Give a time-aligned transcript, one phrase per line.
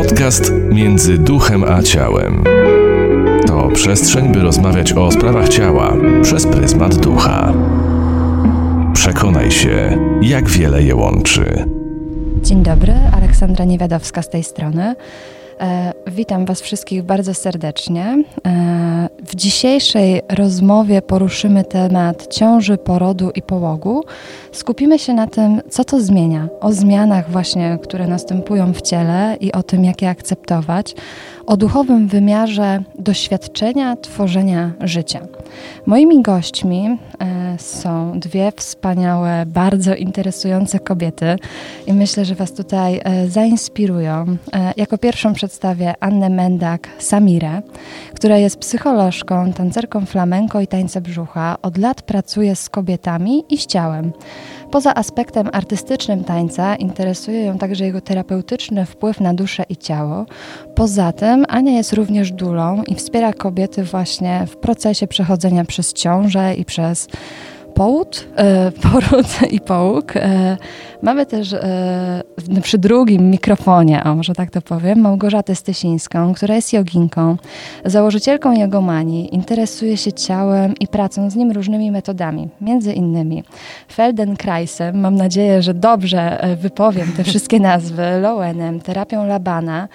[0.00, 2.44] Podcast między duchem a ciałem.
[3.46, 7.52] To przestrzeń, by rozmawiać o sprawach ciała przez pryzmat ducha.
[8.94, 11.64] Przekonaj się, jak wiele je łączy.
[12.42, 14.94] Dzień dobry, Aleksandra Niewiadowska z tej strony.
[15.60, 18.24] E, witam Was wszystkich bardzo serdecznie.
[18.46, 24.04] E, w dzisiejszej rozmowie poruszymy temat ciąży, porodu i połogu.
[24.52, 29.52] Skupimy się na tym, co to zmienia, o zmianach właśnie, które następują w ciele i
[29.52, 30.94] o tym, jak je akceptować,
[31.50, 35.20] o duchowym wymiarze doświadczenia tworzenia życia.
[35.86, 41.36] Moimi gośćmi e, są dwie wspaniałe, bardzo interesujące kobiety
[41.86, 44.36] i myślę, że Was tutaj e, zainspirują.
[44.52, 47.62] E, jako pierwszą przedstawię Annę Mendak-Samirę,
[48.14, 51.56] która jest psycholożką, tancerką flamenko i tańce brzucha.
[51.62, 54.12] Od lat pracuje z kobietami i z ciałem.
[54.70, 60.26] Poza aspektem artystycznym tańca interesuje ją także jego terapeutyczny wpływ na duszę i ciało.
[60.74, 66.54] Poza tym Ania jest również dulą i wspiera kobiety właśnie w procesie przechodzenia przez ciążę
[66.54, 67.08] i przez
[67.80, 70.16] połód, e, poród i połóg.
[70.16, 70.56] E,
[71.02, 72.22] mamy też e,
[72.62, 77.36] przy drugim mikrofonie, a może tak to powiem, Małgorzatę Stysińską, która jest joginką,
[77.84, 83.44] założycielką jogomanii, interesuje się ciałem i pracą z nim różnymi metodami, między innymi
[83.92, 89.88] Feldenkreisem, mam nadzieję, że dobrze wypowiem te wszystkie nazwy, Lowenem, terapią Labana,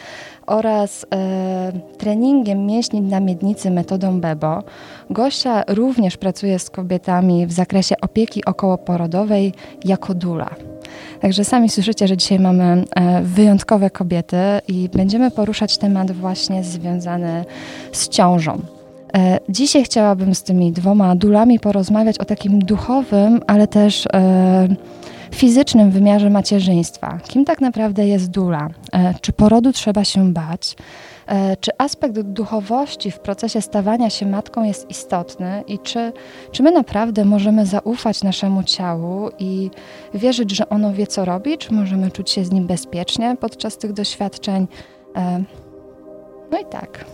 [0.47, 4.63] oraz e, treningiem mięśni na miednicy metodą Bebo.
[5.09, 9.53] Gosia również pracuje z kobietami w zakresie opieki okołoporodowej
[9.85, 10.49] jako dula.
[11.21, 17.45] Także sami słyszycie, że dzisiaj mamy e, wyjątkowe kobiety i będziemy poruszać temat właśnie związany
[17.91, 18.61] z ciążą.
[19.17, 24.67] E, dzisiaj chciałabym z tymi dwoma dulami porozmawiać o takim duchowym, ale też e,
[25.35, 27.19] fizycznym wymiarze macierzyństwa.
[27.27, 28.67] Kim tak naprawdę jest dula?
[28.93, 30.75] E, czy porodu trzeba się bać?
[31.27, 36.11] E, czy aspekt duchowości w procesie stawania się matką jest istotny i czy,
[36.51, 39.69] czy my naprawdę możemy zaufać naszemu ciału i
[40.13, 41.57] wierzyć, że ono wie, co robi?
[41.57, 44.67] Czy możemy czuć się z nim bezpiecznie podczas tych doświadczeń?
[45.15, 45.43] E,
[46.51, 47.05] no i tak.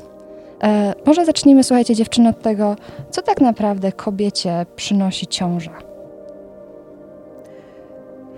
[1.06, 2.76] Może zacznijmy, słuchajcie, dziewczyny, od tego,
[3.10, 5.91] co tak naprawdę kobiecie przynosi ciąża.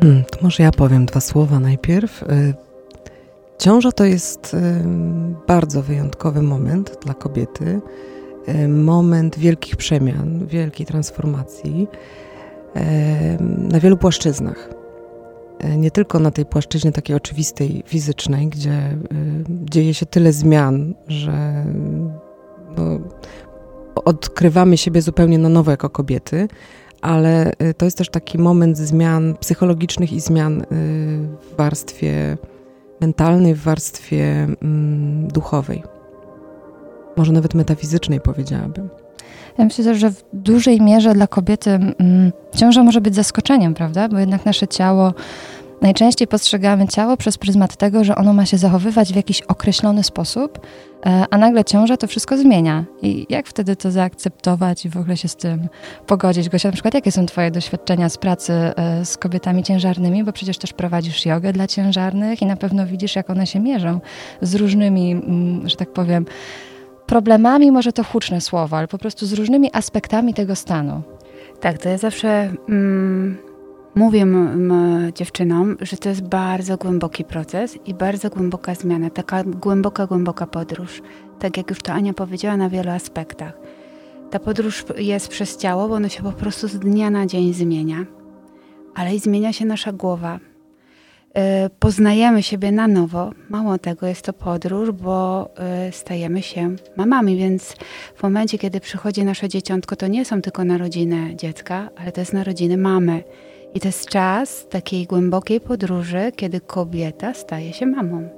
[0.03, 2.24] Hmm, to może ja powiem dwa słowa najpierw.
[2.24, 2.53] Y,
[3.59, 4.58] ciąża to jest y,
[5.47, 7.81] bardzo wyjątkowy moment dla kobiety.
[8.50, 11.88] Y, moment wielkich przemian, wielkiej transformacji
[13.72, 14.69] na wielu płaszczyznach.
[15.78, 18.97] Nie tylko na tej płaszczyźnie takiej oczywistej, fizycznej, gdzie
[19.50, 21.66] dzieje się tyle zmian, że
[22.78, 23.00] no,
[23.96, 26.47] odkrywamy siebie zupełnie na nowo jako kobiety,
[27.03, 30.66] ale y, to jest też taki moment zmian psychologicznych i zmian y,
[31.41, 32.38] w warstwie
[33.02, 35.84] mentalnej, w warstwie mm, duchowej.
[37.18, 38.90] Może nawet metafizycznej powiedziałabym.
[39.58, 44.09] Ja myślę też, że w dużej mierze dla kobiety mm, ciąża może być zaskoczeniem, prawda?
[44.09, 45.14] Bo jednak nasze ciało
[45.84, 50.60] Najczęściej postrzegamy ciało przez pryzmat tego, że ono ma się zachowywać w jakiś określony sposób,
[51.06, 52.86] e, a nagle ciąża to wszystko zmienia.
[53.02, 55.68] I jak wtedy to zaakceptować i w ogóle się z tym
[56.08, 56.50] pogodzić?
[56.50, 60.58] Gosia, na przykład jakie są Twoje doświadczenia z pracy e, z kobietami ciężarnymi, bo przecież
[60.58, 64.00] też prowadzisz jogę dla ciężarnych i na pewno widzisz, jak one się mierzą
[64.42, 66.26] z różnymi, mm, że tak powiem,
[67.06, 71.02] problemami, może to huczne słowo, ale po prostu z różnymi aspektami tego stanu.
[71.60, 72.54] Tak, to ja zawsze...
[72.70, 73.53] Mm
[73.96, 74.26] Mówię
[75.16, 81.02] dziewczynom, że to jest bardzo głęboki proces i bardzo głęboka zmiana, taka głęboka, głęboka podróż.
[81.40, 83.53] Tak jak już to Ania powiedziała, na wielu aspektach.
[84.32, 88.06] Ta podróż jest przez ciało, bo ono się po prostu z dnia na dzień zmienia,
[88.96, 90.40] ale i zmienia się nasza głowa.
[91.36, 91.42] Yy,
[91.80, 93.32] poznajemy siebie na nowo.
[93.50, 95.50] Mało tego, jest to podróż, bo
[95.86, 97.76] yy, stajemy się mamami, więc
[98.16, 102.34] w momencie, kiedy przychodzi nasze dzieciątko, to nie są tylko narodziny dziecka, ale to jest
[102.34, 103.24] narodziny mamy.
[103.73, 108.29] I to jest czas takiej głębokiej podróży, kiedy kobieta staje się mamą.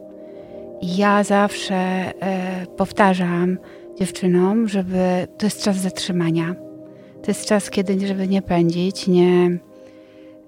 [0.82, 2.12] I ja zawsze e,
[2.78, 3.58] powtarzam
[4.00, 6.56] dziewczynom, żeby to jest czas zatrzymania.
[7.24, 9.58] To jest czas, kiedy, żeby nie pędzić, nie,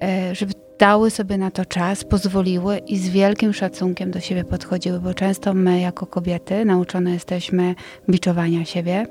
[0.04, 5.00] e, żeby dały sobie na to czas, pozwoliły i z wielkim szacunkiem do siebie podchodziły,
[5.00, 7.76] bo często my jako kobiety nauczone jesteśmy
[8.10, 9.08] biczowania siebie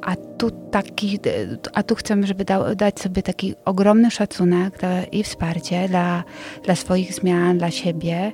[0.00, 1.18] a tu, taki,
[1.74, 4.78] a tu chcemy, żeby da, dać sobie taki ogromny szacunek
[5.12, 6.24] i wsparcie dla,
[6.64, 8.32] dla swoich zmian, dla siebie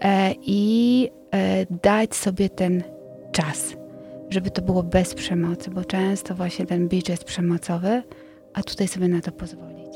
[0.00, 2.82] e, i e, dać sobie ten
[3.32, 3.76] czas,
[4.30, 8.02] żeby to było bez przemocy, bo często właśnie ten bicz jest przemocowy,
[8.54, 9.94] a tutaj sobie na to pozwolić.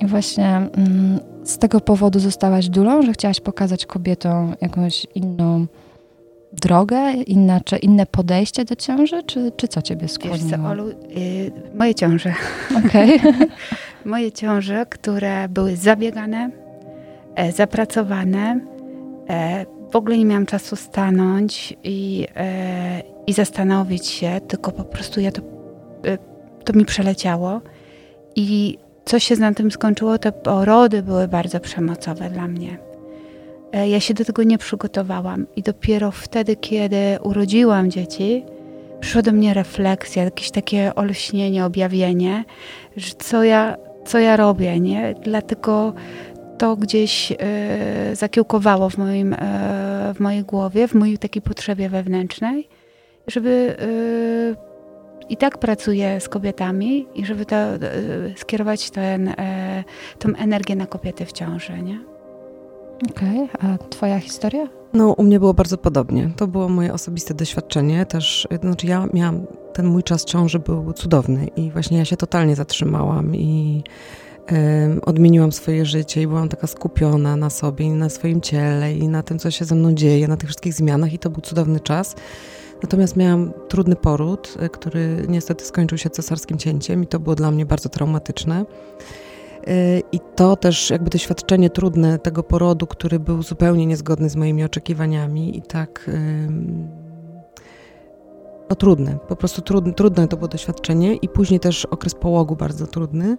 [0.00, 5.66] I właśnie mm, z tego powodu zostałaś dulą, że chciałaś pokazać kobietom jakąś inną
[6.52, 10.48] drogę, inacze, inne podejście do ciąży, czy, czy co ciebie skłoniło?
[10.50, 12.34] Wiesz co, Olu, y, moje ciąże.
[12.86, 13.20] Okej.
[14.04, 16.50] moje ciąże, które były zabiegane,
[17.34, 18.60] e, zapracowane.
[19.30, 25.20] E, w ogóle nie miałam czasu stanąć i, e, i zastanowić się, tylko po prostu
[25.20, 25.42] ja to,
[26.04, 26.18] e,
[26.64, 27.60] to mi przeleciało.
[28.36, 32.87] I co się na tym skończyło, te porody były bardzo przemocowe dla mnie.
[33.72, 38.44] E, ja się do tego nie przygotowałam i dopiero wtedy, kiedy urodziłam dzieci,
[39.00, 42.44] przyszła do mnie refleksja, jakieś takie olśnienie, objawienie,
[42.96, 45.14] że co ja, co ja robię, nie?
[45.22, 45.94] Dlatego
[46.58, 47.36] to gdzieś e,
[48.16, 52.68] zakiełkowało w, moim, e, w mojej głowie, w mojej takiej potrzebie wewnętrznej,
[53.26, 54.68] żeby e,
[55.28, 57.56] i tak pracuję z kobietami i żeby to,
[58.36, 59.34] skierować ten,
[60.18, 62.07] tą energię na kobiety w ciąży, nie?
[63.10, 64.68] Okej, a twoja historia?
[64.92, 66.30] No, u mnie było bardzo podobnie.
[66.36, 68.06] To było moje osobiste doświadczenie.
[68.06, 72.56] Też, znaczy ja miałam, ten mój czas ciąży był cudowny i właśnie ja się totalnie
[72.56, 73.82] zatrzymałam i
[75.06, 79.22] odmieniłam swoje życie i byłam taka skupiona na sobie i na swoim ciele i na
[79.22, 82.16] tym, co się ze mną dzieje, na tych wszystkich zmianach i to był cudowny czas.
[82.82, 87.50] Natomiast miałam trudny poród, y, który niestety skończył się cesarskim cięciem i to było dla
[87.50, 88.64] mnie bardzo traumatyczne.
[89.68, 94.64] Y, I to też jakby doświadczenie trudne tego porodu, który był zupełnie niezgodny z moimi
[94.64, 96.10] oczekiwaniami i tak
[98.70, 102.86] no trudne, po prostu trudne, trudne to było doświadczenie i później też okres połogu bardzo
[102.86, 103.36] trudny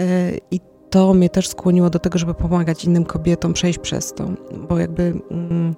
[0.00, 0.60] Y, i
[0.90, 4.28] to mnie też skłoniło do tego, żeby pomagać innym kobietom przejść przez to,
[4.68, 5.74] bo jakby mm,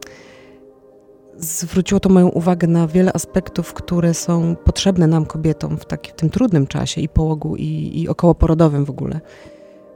[1.36, 6.14] zwróciło to moją uwagę na wiele aspektów, które są potrzebne nam kobietom w, taki, w
[6.14, 9.20] tym trudnym czasie i połogu i, i okołoporodowym w ogóle.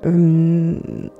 [0.04, 1.10] Ym,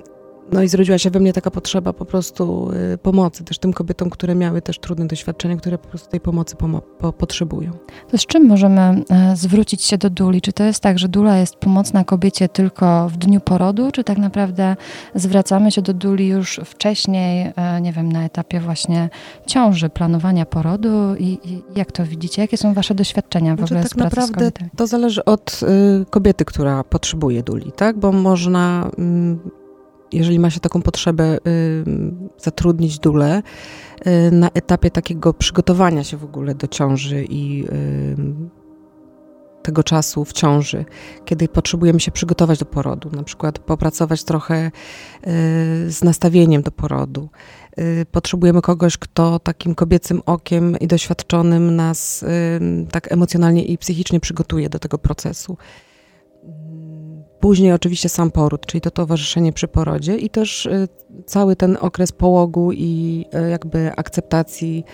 [0.51, 4.09] No i zrodziła się we mnie taka potrzeba po prostu y, pomocy też tym kobietom,
[4.09, 7.71] które miały też trudne doświadczenia, które po prostu tej pomocy pomo- po, potrzebują.
[8.11, 10.41] To z czym możemy e, zwrócić się do duli?
[10.41, 14.17] Czy to jest tak, że dula jest pomocna kobiecie tylko w dniu porodu, czy tak
[14.17, 14.75] naprawdę
[15.15, 19.09] zwracamy się do duli już wcześniej, e, nie wiem, na etapie właśnie
[19.47, 22.41] ciąży, planowania porodu i, i jak to widzicie?
[22.41, 24.69] Jakie są wasze doświadczenia w Znaczy, ogóle tak z pracy z naprawdę kobietami?
[24.77, 25.59] To zależy od
[26.01, 27.97] y, kobiety, która potrzebuje duli, tak?
[27.99, 29.39] Bo można, mm,
[30.11, 31.37] jeżeli ma się taką potrzebę,
[32.37, 33.43] zatrudnić dulę
[34.07, 37.65] y, na etapie takiego przygotowania się w ogóle do ciąży i
[39.63, 40.85] tego czasu w ciąży,
[41.25, 44.71] kiedy potrzebujemy się przygotować do porodu, na przykład popracować trochę y,
[45.91, 47.29] z nastawieniem do porodu.
[47.79, 52.25] Y, Potrzebujemy kogoś, kto takim kobiecym okiem i doświadczonym nas
[52.91, 55.57] tak emocjonalnie i psychicznie przygotuje do tego procesu.
[57.39, 60.87] Później oczywiście sam poród, czyli to towarzyszenie przy porodzie i też y,
[61.25, 64.85] cały ten okres połogu i y, jakby akceptacji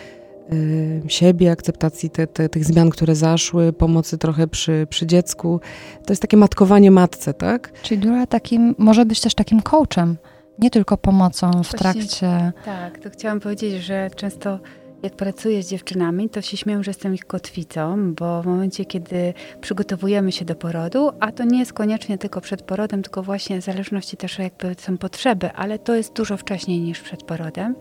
[0.53, 5.59] y, siebie, akceptacji te, te, tych zmian, które zaszły, pomocy trochę przy, przy dziecku.
[6.05, 7.71] To jest takie matkowanie matce, tak?
[7.81, 10.17] Czyli dula takim, może być też takim coachem,
[10.59, 12.51] nie tylko pomocą w Właśnie- trakcie...
[12.65, 14.59] Tak, to chciałam powiedzieć, że często
[15.05, 19.33] jak pracuję z dziewczynami, to się śmieją, że jestem ich kotwicą, bo w momencie, kiedy
[19.61, 23.63] przygotowujemy się do porodu, a to nie jest koniecznie tylko przed porodem, tylko właśnie w
[23.63, 27.75] zależności też jakby są potrzeby, ale to jest dużo wcześniej niż przed porodem.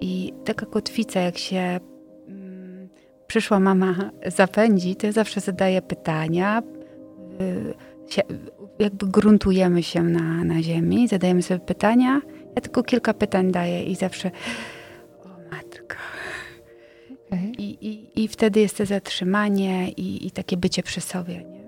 [0.00, 1.80] I taka kotwica, jak się
[2.28, 2.88] mm,
[3.26, 6.62] przyszła mama zapędzi, to ja zawsze zadaję pytania,
[7.40, 7.74] y,
[8.78, 12.20] jakby gruntujemy się na, na ziemi, zadajemy sobie pytania.
[12.56, 14.30] Ja tylko kilka pytań daję i zawsze.
[17.32, 17.52] Okej.
[17.58, 21.62] I, i, i wtedy jest to zatrzymanie i, i takie bycie przy sobie, nie?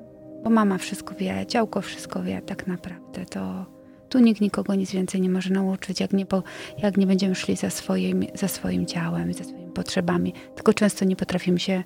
[0.45, 3.27] Bo mama wszystko wie, działko wszystko wie tak naprawdę.
[3.27, 3.67] To
[4.09, 6.43] tu nikt nikogo nic więcej nie może nauczyć, jak nie, po,
[6.79, 10.33] jak nie będziemy szli za swoim, za swoim ciałem, za swoimi potrzebami.
[10.55, 11.85] Tylko często nie potrafimy się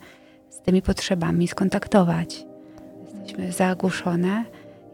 [0.51, 2.45] z tymi potrzebami skontaktować.
[3.15, 4.45] Jesteśmy zagłuszone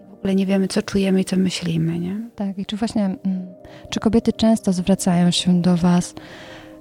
[0.06, 2.20] i w ogóle nie wiemy, co czujemy i co myślimy, nie?
[2.36, 3.46] Tak, i czy właśnie, mm,
[3.90, 6.14] czy kobiety często zwracają się do Was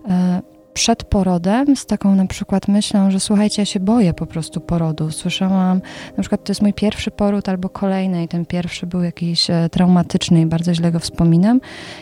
[0.09, 0.41] e,
[0.73, 5.11] przed porodem z taką na przykład myślą, że słuchajcie, ja się boję po prostu porodu.
[5.11, 5.81] Słyszałam,
[6.17, 9.69] na przykład to jest mój pierwszy poród albo kolejny i ten pierwszy był jakiś e,
[9.71, 11.61] traumatyczny i bardzo źle go wspominam.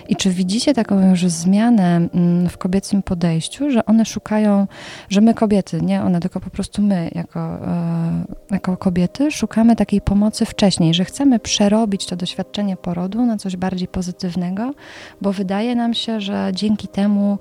[0.10, 4.68] I czy widzicie taką już zmianę mm, w kobiecym podejściu, że one szukają,
[5.10, 10.02] że my kobiety, nie one, tylko po prostu my jako, e, jako kobiety szukamy takiej
[10.02, 14.74] pomocy wcześniej, że chcemy przerobić to doświadczenie porodu na coś bardziej pozytywnego,
[15.22, 17.38] bo wydaje nam się, że dzięki temu,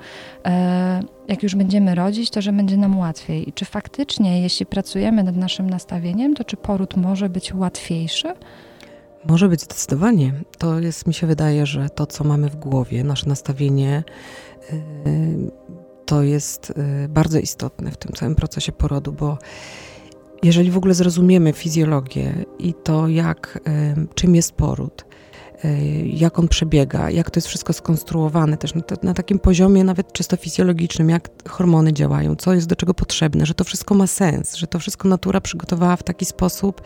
[0.46, 3.48] e, jak już będziemy rodzić, to że będzie nam łatwiej.
[3.48, 8.34] I czy faktycznie, jeśli pracujemy nad naszym nastawieniem, to czy poród może być łatwiejszy?
[9.28, 10.32] Może być zdecydowanie.
[10.58, 14.04] To jest, mi się wydaje, że to, co mamy w głowie, nasze nastawienie,
[14.72, 14.82] y,
[16.06, 16.70] to jest
[17.04, 19.38] y, bardzo istotne w tym całym procesie porodu, bo
[20.42, 25.04] jeżeli w ogóle zrozumiemy fizjologię i to, jak, y, czym jest poród,
[26.04, 30.36] jak on przebiega, jak to jest wszystko skonstruowane też na, na, takim poziomie nawet czysto
[30.36, 34.66] fizjologicznym, jak hormony działają, co jest do czego potrzebne, że to wszystko ma sens, że
[34.66, 36.82] to wszystko natura przygotowała w taki sposób,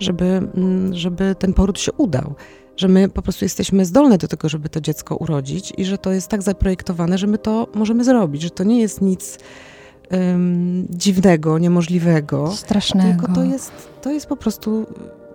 [0.00, 2.34] żeby, mm, żeby ten poród się udał.
[2.76, 6.12] Że my po prostu jesteśmy zdolne do tego, żeby to dziecko urodzić i że to
[6.12, 9.38] jest tak zaprojektowane, że my to możemy zrobić, że to nie jest nic
[10.10, 12.52] um, dziwnego, niemożliwego.
[12.52, 13.22] Strasznego.
[13.22, 14.86] Tylko to jest, to jest po prostu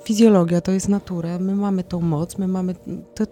[0.03, 1.39] fizjologia, to jest natura.
[1.39, 2.75] My mamy tą moc, my mamy.
[3.15, 3.23] To,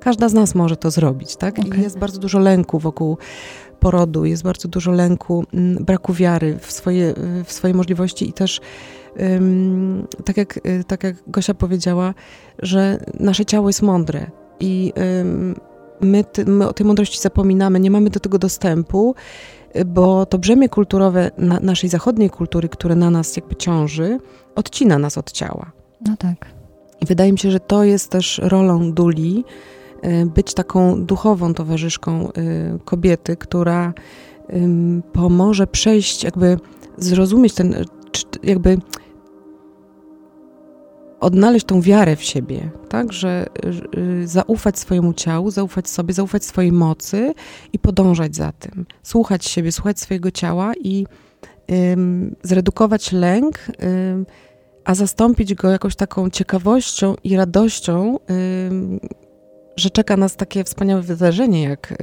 [0.00, 1.58] każda z nas może to zrobić, tak?
[1.58, 1.78] Okay.
[1.78, 3.18] I jest bardzo dużo lęku wokół
[3.80, 7.14] porodu, jest bardzo dużo lęku, mm, braku wiary w swoje,
[7.44, 8.60] w swoje możliwości i też
[10.24, 12.14] tak jak, y, tak jak Gosia powiedziała,
[12.58, 14.92] że nasze ciało jest mądre i
[16.00, 19.14] my, my o tej mądrości zapominamy, nie mamy do tego dostępu,
[19.86, 24.18] bo to brzemię kulturowe na, naszej zachodniej kultury, które na nas jakby ciąży,
[24.54, 25.72] odcina nas od ciała.
[26.06, 26.46] No tak.
[27.00, 29.44] I wydaje mi się, że to jest też rolą Duli,
[30.04, 33.92] y, być taką duchową towarzyszką y, kobiety, która
[35.12, 36.58] pomoże przejść, jakby
[36.98, 37.74] zrozumieć ten,
[38.42, 38.78] jakby
[41.20, 43.46] odnaleźć tą wiarę w siebie, tak, że
[43.96, 47.34] y, zaufać swojemu ciału, zaufać sobie, zaufać swojej mocy
[47.72, 48.86] i podążać za tym.
[49.02, 51.06] Słuchać siebie, słuchać swojego ciała i
[52.42, 53.58] zredukować lęk,
[54.84, 58.18] a zastąpić go jakąś taką ciekawością i radością,
[59.76, 61.94] że czeka nas takie wspaniałe wydarzenie, jak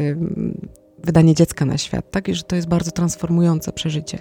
[1.04, 2.28] wydanie dziecka na świat, tak?
[2.28, 4.20] I że to jest bardzo transformujące przeżycie.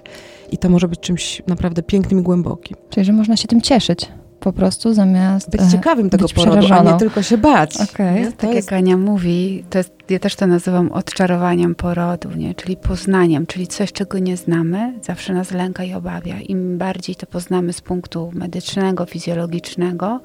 [0.53, 2.77] I to może być czymś naprawdę pięknym i głębokim.
[2.91, 4.09] Czyli, że można się tym cieszyć
[4.41, 7.77] po prostu zamiast być ciekawym tego być porodu, a nie tylko się bać.
[7.77, 8.33] Okay.
[8.33, 8.71] Tak jest...
[8.71, 12.55] jak Ania mówi, to jest, ja też to nazywam odczarowaniem porodu, nie?
[12.55, 16.41] czyli poznaniem, czyli coś, czego nie znamy, zawsze nas lęka i obawia.
[16.41, 20.21] Im bardziej to poznamy z punktu medycznego, fizjologicznego,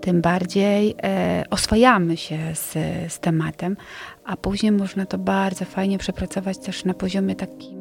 [0.00, 2.72] tym bardziej e, oswajamy się z,
[3.12, 3.76] z tematem,
[4.24, 7.80] a później można to bardzo fajnie przepracować też na poziomie takim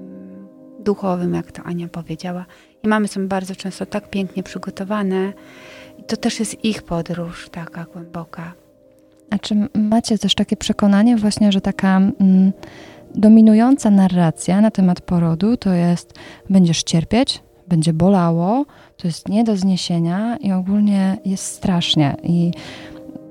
[0.79, 2.45] duchowym, jak to Ania powiedziała.
[2.83, 5.33] I mamy są bardzo często tak pięknie przygotowane.
[5.97, 8.53] I to też jest ich podróż taka głęboka.
[9.29, 12.51] A czy macie też takie przekonanie właśnie, że taka mm,
[13.15, 16.13] dominująca narracja na temat porodu to jest
[16.49, 18.65] będziesz cierpieć, będzie bolało,
[18.97, 22.15] to jest nie do zniesienia i ogólnie jest strasznie.
[22.23, 22.51] I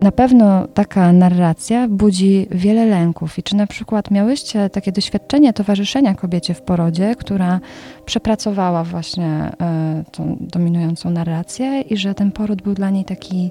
[0.01, 3.39] na pewno taka narracja budzi wiele lęków.
[3.39, 7.61] I czy na przykład miałyście takie doświadczenie towarzyszenia kobiecie w porodzie, która
[8.05, 13.51] przepracowała właśnie e, tą dominującą narrację i że ten poród był dla niej taki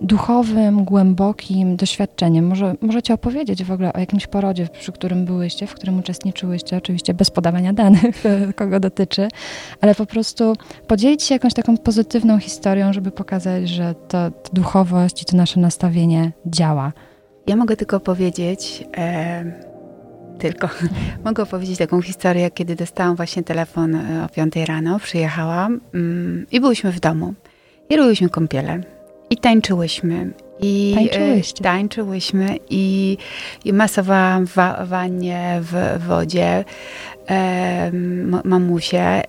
[0.00, 2.46] duchowym, głębokim doświadczeniem.
[2.46, 7.14] Może, możecie opowiedzieć w ogóle o jakimś porodzie, przy którym byłyście, w którym uczestniczyłyście, oczywiście
[7.14, 8.22] bez podawania danych,
[8.56, 9.28] kogo dotyczy,
[9.80, 14.18] ale po prostu podzielić się jakąś taką pozytywną historią, żeby pokazać, że to
[14.52, 16.92] duchowość i to nasze nastawienie działa.
[17.46, 19.44] Ja mogę tylko powiedzieć, e,
[20.38, 20.68] tylko
[21.24, 26.60] mogę opowiedzieć taką historię, kiedy dostałam właśnie telefon e, o 5 rano, przyjechałam mm, i
[26.60, 27.34] byliśmy w domu
[27.90, 28.97] i robiłyśmy kąpiele.
[29.30, 30.32] I tańczyłyśmy.
[30.60, 31.60] I Tańczyłyście.
[31.60, 33.16] E, tańczyłyśmy i,
[33.64, 33.72] i
[34.84, 36.64] wannie, w wodzie
[37.28, 37.90] e,
[38.44, 38.98] mamusie.
[38.98, 39.22] E,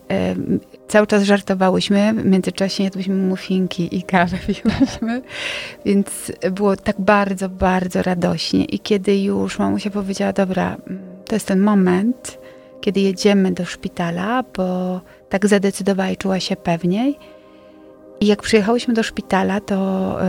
[0.88, 5.22] cały czas żartowałyśmy, w międzyczasie jadłyśmy muffinki i kawę piłyśmy,
[5.86, 8.66] więc było tak bardzo, bardzo radośnie.
[8.66, 10.78] I kiedy już mamusia powiedziała, dobra,
[11.26, 12.40] to jest ten moment,
[12.82, 17.20] kiedy jedziemy do szpitala, bo tak zadecydowała i czuła się pewniej,
[18.22, 19.76] i jak przyjechałyśmy do szpitala, to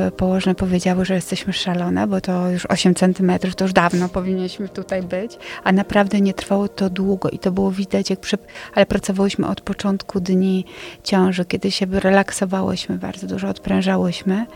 [0.06, 4.68] e, położne powiedziały, że jesteśmy szalone, bo to już 8 centymetrów, to już dawno powinniśmy
[4.68, 8.38] tutaj być, a naprawdę nie trwało to długo i to było widać, jak przy...
[8.75, 10.64] ale pracowałyśmy od początku dni
[11.04, 14.47] ciąży, kiedy się relaksowałyśmy, bardzo dużo odprężałyśmy.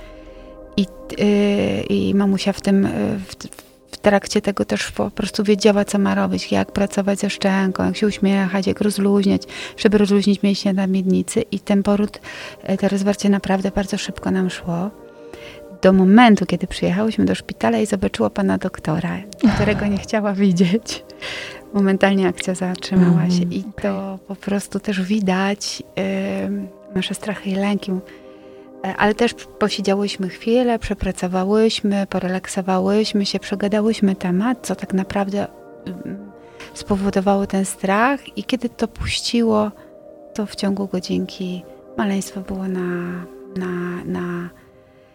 [0.76, 0.86] I,
[1.18, 2.88] yy, i mamusia w tym,
[3.28, 3.63] w,
[3.96, 8.06] trakcie tego też po prostu wiedziała, co ma robić, jak pracować ze szczęką, jak się
[8.06, 9.42] uśmiechać, jak rozluźniać,
[9.76, 12.20] żeby rozluźnić mięśnie na miednicy i ten poród,
[12.62, 14.90] e, to rozwarcie naprawdę bardzo szybko nam szło.
[15.82, 19.18] Do momentu, kiedy przyjechałyśmy do szpitala i zobaczyła pana doktora,
[19.54, 21.04] którego nie chciała widzieć.
[21.74, 27.54] Momentalnie akcja zatrzymała się mm, i to po prostu też widać yy, nasze strachy i
[27.54, 27.92] lęki
[28.96, 35.46] ale też posiedziałyśmy chwilę, przepracowałyśmy, porelaksowałyśmy się, przegadałyśmy temat, co tak naprawdę
[35.86, 36.30] mm,
[36.74, 39.70] spowodowało ten strach i kiedy to puściło,
[40.34, 41.64] to w ciągu godzinki
[41.96, 43.24] maleństwo było na,
[43.56, 44.50] na, na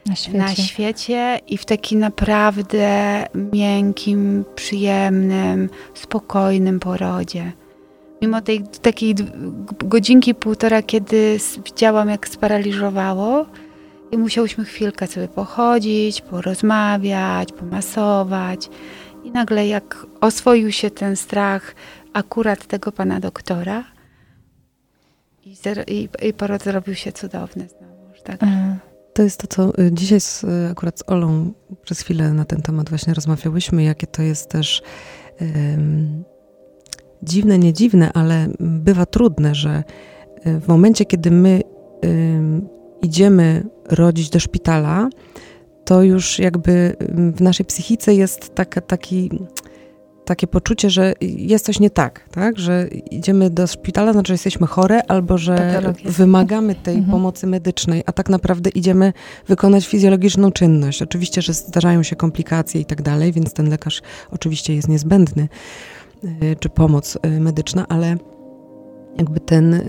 [0.06, 0.38] na świecie.
[0.38, 7.52] na świecie i w taki naprawdę miękkim, przyjemnym, spokojnym porodzie.
[8.22, 9.16] Mimo tej takiej
[9.86, 13.46] godzinki, półtora, kiedy widziałam, jak sparaliżowało,
[14.12, 18.70] i musiałyśmy chwilkę sobie pochodzić, porozmawiać, pomasować.
[19.24, 21.76] I nagle, jak oswoił się ten strach
[22.14, 23.84] akurat tego pana doktora,
[25.46, 25.56] i,
[25.88, 28.00] i, i porod zrobił się cudowny znowu.
[28.24, 28.44] Tak.
[28.44, 28.78] E,
[29.14, 32.62] To jest to, co y, dzisiaj z, y, akurat z Olą przez chwilę na ten
[32.62, 34.82] temat właśnie rozmawiałyśmy, jakie to jest też
[37.24, 39.84] dziwne, nie dziwne, ale bywa trudne, że
[40.48, 41.62] y, w momencie, kiedy my
[43.02, 45.10] idziemy rodzić do szpitala,
[45.86, 46.96] to już jakby
[47.36, 49.32] w naszej psychice jest taka, taki,
[50.26, 52.60] takie poczucie, że jest coś nie tak, tak?
[52.60, 57.12] Że idziemy do szpitala, znaczy że jesteśmy chore, albo że wymagamy tej Mhm.
[57.12, 59.14] pomocy medycznej, a tak naprawdę idziemy
[59.48, 61.02] wykonać fizjologiczną czynność.
[61.02, 65.48] Oczywiście, że zdarzają się komplikacje i tak dalej, więc ten lekarz oczywiście jest niezbędny,
[66.60, 68.18] czy pomoc y, medyczna, ale
[69.18, 69.82] jakby ten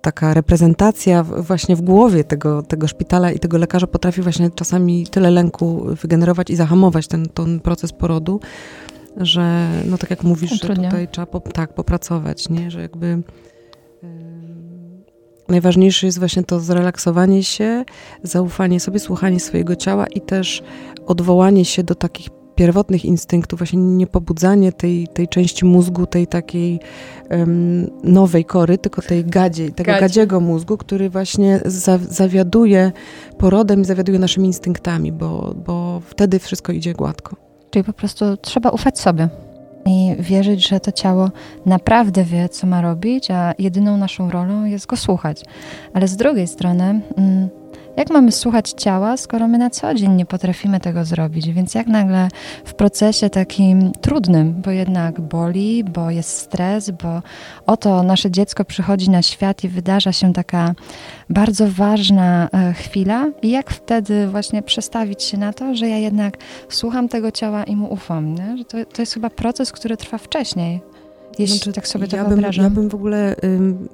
[0.00, 5.30] taka reprezentacja właśnie w głowie tego, tego szpitala i tego lekarza potrafi właśnie czasami tyle
[5.30, 8.40] lęku wygenerować i zahamować ten, ten proces porodu,
[9.16, 12.70] że no tak jak mówisz, że tutaj trzeba po, tak popracować, nie?
[12.70, 13.24] Że jakby ym,
[15.48, 17.84] najważniejsze jest właśnie to zrelaksowanie się,
[18.22, 20.62] zaufanie sobie, słuchanie swojego ciała i też
[21.06, 26.80] odwołanie się do takich pierwotnych instynktów, właśnie nie pobudzanie tej, tej części mózgu, tej takiej
[27.28, 30.00] em, nowej kory, tylko tej gadzie, tego Gadzie.
[30.00, 32.92] gadziego mózgu, który właśnie za, zawiaduje
[33.38, 37.36] porodem i zawiaduje naszymi instynktami, bo, bo wtedy wszystko idzie gładko.
[37.70, 39.28] Czyli po prostu trzeba ufać sobie
[39.86, 41.30] i wierzyć, że to ciało
[41.66, 45.44] naprawdę wie, co ma robić, a jedyną naszą rolą jest go słuchać.
[45.94, 47.48] Ale z drugiej strony, mm,
[48.00, 51.50] jak mamy słuchać ciała, skoro my na co dzień nie potrafimy tego zrobić?
[51.50, 52.28] Więc jak nagle
[52.64, 57.22] w procesie takim trudnym, bo jednak boli, bo jest stres, bo
[57.66, 60.74] oto nasze dziecko przychodzi na świat i wydarza się taka
[61.30, 66.36] bardzo ważna e, chwila, i jak wtedy właśnie przestawić się na to, że ja jednak
[66.68, 68.34] słucham tego ciała i mu ufam.
[68.34, 68.56] Nie?
[68.58, 70.80] Że to, to jest chyba proces, który trwa wcześniej.
[71.38, 72.64] Jeśli Znaczy, tak sobie to ja bym, wyobrażam.
[72.64, 73.88] ja bym w ogóle ym,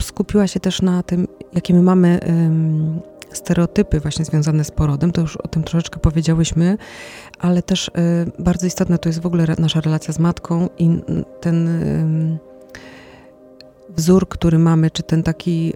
[0.00, 2.20] skupiła się też na tym, jakie my mamy
[3.32, 5.12] stereotypy właśnie związane z porodem.
[5.12, 6.78] To już o tym troszeczkę powiedziałyśmy,
[7.38, 7.92] ale też y,
[8.42, 11.00] bardzo istotne to jest w ogóle nasza relacja z matką i
[11.40, 11.68] ten
[13.88, 15.72] wzór, który mamy, czy ten taki,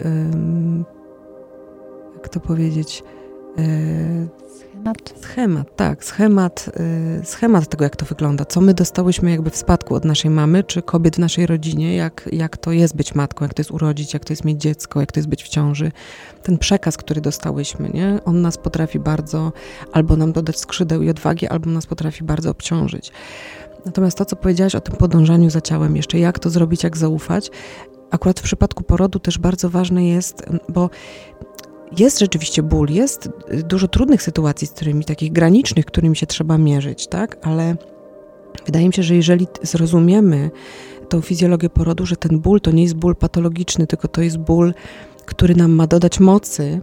[2.15, 3.03] jak to powiedzieć,
[4.87, 5.15] Schemat.
[5.21, 6.71] Schemat, tak, schemat,
[7.21, 8.45] y, schemat tego, jak to wygląda.
[8.45, 12.29] Co my dostałyśmy jakby w spadku od naszej mamy, czy kobiet w naszej rodzinie, jak,
[12.33, 15.13] jak to jest być matką, jak to jest urodzić, jak to jest mieć dziecko, jak
[15.13, 15.93] to jest być w ciąży.
[16.43, 18.21] Ten przekaz, który dostałyśmy, nie?
[18.25, 19.53] On nas potrafi bardzo
[19.93, 23.13] albo nam dodać skrzydeł i odwagi, albo nas potrafi bardzo obciążyć.
[23.87, 27.51] Natomiast to, co powiedziałaś o tym podążaniu za ciałem, jeszcze jak to zrobić, jak zaufać,
[28.11, 30.91] akurat w przypadku porodu też bardzo ważne jest, bo
[31.99, 36.59] jest rzeczywiście ból, jest y, dużo trudnych sytuacji, z którymi, takich granicznych, którymi się trzeba
[36.59, 37.37] mierzyć, tak?
[37.43, 37.77] Ale
[38.67, 40.51] wydaje mi się, że jeżeli zrozumiemy
[41.09, 44.75] tą fizjologię porodu, że ten ból to nie jest ból patologiczny, tylko to jest ból,
[45.27, 46.81] który nam ma dodać mocy,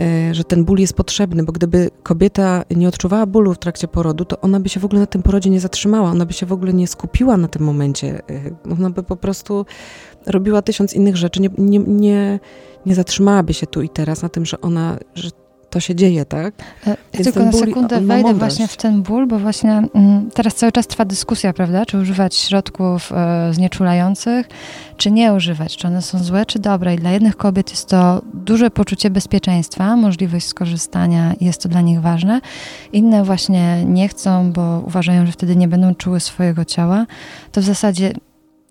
[0.00, 4.24] e, że ten ból jest potrzebny, bo gdyby kobieta nie odczuwała bólu w trakcie porodu,
[4.24, 6.52] to ona by się w ogóle na tym porodzie nie zatrzymała, ona by się w
[6.52, 8.22] ogóle nie skupiła na tym momencie.
[8.30, 9.66] e, Ona by po prostu
[10.26, 12.40] robiła tysiąc innych rzeczy, nie, nie, nie,
[12.86, 15.30] nie zatrzymałaby się tu i teraz na tym, że ona, że
[15.72, 16.54] to się dzieje, tak?
[16.86, 20.30] E, Ja Więc tylko na sekundę ma wejdę właśnie w ten ból, bo właśnie mm,
[20.34, 21.86] teraz cały czas trwa dyskusja, prawda?
[21.86, 24.48] Czy używać środków e, znieczulających,
[24.96, 25.76] czy nie używać?
[25.76, 26.94] Czy one są złe, czy dobre?
[26.94, 32.00] I dla jednych kobiet jest to duże poczucie bezpieczeństwa, możliwość skorzystania jest to dla nich
[32.00, 32.40] ważne.
[32.92, 37.06] Inne właśnie nie chcą, bo uważają, że wtedy nie będą czuły swojego ciała.
[37.52, 38.12] To w zasadzie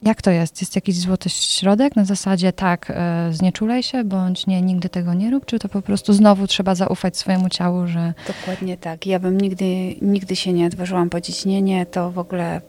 [0.03, 0.61] jak to jest?
[0.61, 5.31] Jest jakiś złoty środek na zasadzie tak, e, znieczulaj się, bądź nie, nigdy tego nie
[5.31, 9.05] rób, czy to po prostu znowu trzeba zaufać swojemu ciału, że Dokładnie tak.
[9.05, 12.61] Ja bym nigdy, nigdy się nie odważyłam powiedzieć nie, nie, to w ogóle.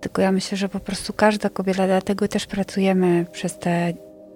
[0.00, 3.92] Tylko ja myślę, że po prostu każda kobieta, dlatego też pracujemy przez te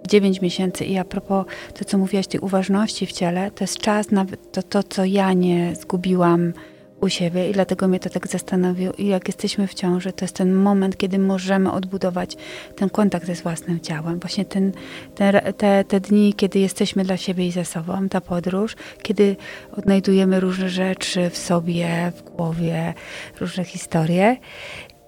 [0.09, 0.85] 9 miesięcy.
[0.85, 4.63] I a propos to, co mówiłaś, tej uważności w ciele, to jest czas na to,
[4.63, 6.53] to co ja nie zgubiłam
[7.01, 8.95] u siebie i dlatego mnie to tak zastanowiło.
[8.95, 12.37] I jak jesteśmy w ciąży, to jest ten moment, kiedy możemy odbudować
[12.77, 14.21] ten kontakt ze własnym ciałem.
[14.21, 14.73] Właśnie ten,
[15.15, 19.37] ten, te, te dni, kiedy jesteśmy dla siebie i ze sobą, ta podróż, kiedy
[19.73, 22.95] odnajdujemy różne rzeczy w sobie, w głowie,
[23.41, 24.37] różne historie.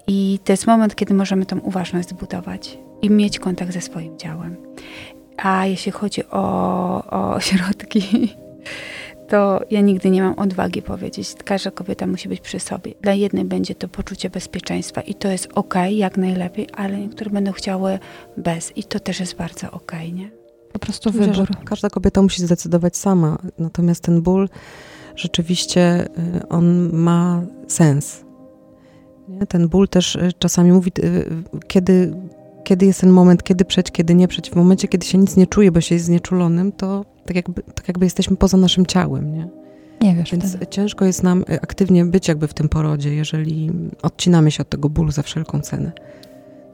[0.07, 4.57] I to jest moment, kiedy możemy tą uważność zbudować i mieć kontakt ze swoim ciałem.
[5.37, 8.03] A jeśli chodzi o, o środki,
[9.31, 11.35] to ja nigdy nie mam odwagi powiedzieć.
[11.45, 12.93] Każda kobieta musi być przy sobie.
[13.01, 17.51] Dla jednej będzie to poczucie bezpieczeństwa i to jest ok, jak najlepiej, ale niektóre będą
[17.51, 17.99] chciały
[18.37, 20.31] bez i to też jest bardzo ok, nie?
[20.73, 21.47] Po prostu Myślę, wybór.
[21.65, 24.49] Każda kobieta musi zdecydować sama, natomiast ten ból
[25.15, 28.25] rzeczywiście y, on ma sens.
[29.49, 31.25] Ten ból też y, czasami mówi, y,
[31.67, 32.13] kiedy,
[32.63, 34.49] kiedy jest ten moment, kiedy przeć, kiedy nie przeć.
[34.49, 37.87] W momencie, kiedy się nic nie czuje, bo się jest znieczulonym, to tak jakby, tak
[37.87, 39.47] jakby jesteśmy poza naszym ciałem, nie?
[40.01, 40.67] Nie wiesz Więc wtedy.
[40.67, 43.71] ciężko jest nam aktywnie być jakby w tym porodzie, jeżeli
[44.01, 45.91] odcinamy się od tego bólu za wszelką cenę.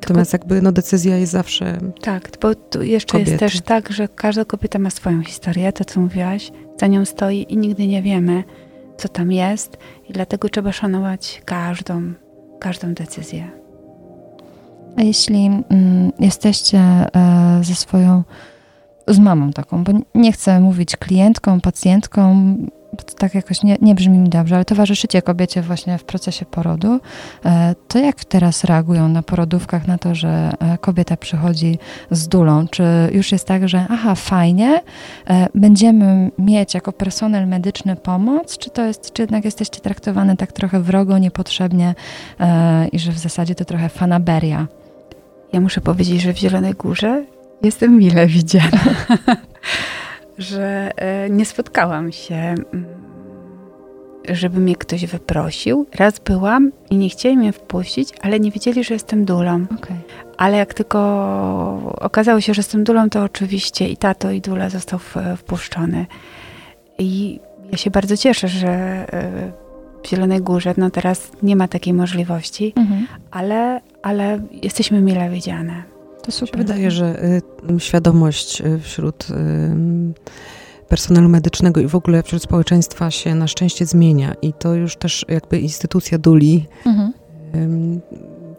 [0.01, 3.31] Natomiast jakby no, decyzja jest zawsze Tak, bo tu jeszcze Kobiety.
[3.31, 7.45] jest też tak, że każda kobieta ma swoją historię, to co mówiłaś, za nią stoi
[7.49, 8.43] i nigdy nie wiemy,
[8.97, 9.77] co tam jest
[10.09, 12.13] i dlatego trzeba szanować każdą,
[12.59, 13.51] każdą decyzję.
[14.97, 17.07] A jeśli mm, jesteście e,
[17.63, 18.23] ze swoją,
[19.07, 22.55] z mamą taką, bo nie chcę mówić klientką, pacjentką,
[23.05, 26.99] to tak jakoś nie, nie brzmi mi dobrze, ale towarzyszycie kobiecie właśnie w procesie porodu,
[27.45, 31.79] e, to jak teraz reagują na porodówkach na to, że e, kobieta przychodzi
[32.11, 32.67] z dulą?
[32.67, 34.81] Czy już jest tak, że aha, fajnie,
[35.55, 40.79] będziemy mieć jako personel medyczny pomoc, czy to jest, czy jednak jesteście traktowane tak trochę
[40.79, 41.95] wrogo, niepotrzebnie
[42.91, 44.67] i że w zasadzie to trochę fanaberia?
[45.53, 47.25] Ja muszę powiedzieć, że w Zielonej Górze
[47.63, 48.79] jestem mile widziana.
[50.37, 52.85] że e, nie spotkałam się, mm,
[54.29, 55.85] żeby mnie ktoś wyprosił.
[55.95, 59.65] Raz byłam i nie chcieli mnie wpuścić, ale nie wiedzieli, że jestem dulą.
[59.77, 59.97] Okej.
[60.37, 60.99] Ale jak tylko
[62.01, 64.99] okazało się, że jestem dulą, to oczywiście i tato, i dula został
[65.37, 66.05] wpuszczony.
[66.99, 67.39] I
[67.71, 69.51] ja się bardzo cieszę, że e,
[70.03, 73.07] w Zielonej Górze no teraz nie ma takiej możliwości, Mhm.
[73.31, 75.83] ale, ale jesteśmy mile widziane.
[76.23, 76.57] To super.
[76.57, 77.23] Wydaje, że
[77.75, 79.33] y, świadomość y, wśród y,
[80.87, 85.25] personelu medycznego i w ogóle wśród społeczeństwa się na szczęście zmienia i to już też
[85.29, 87.11] jakby instytucja Duli Mhm.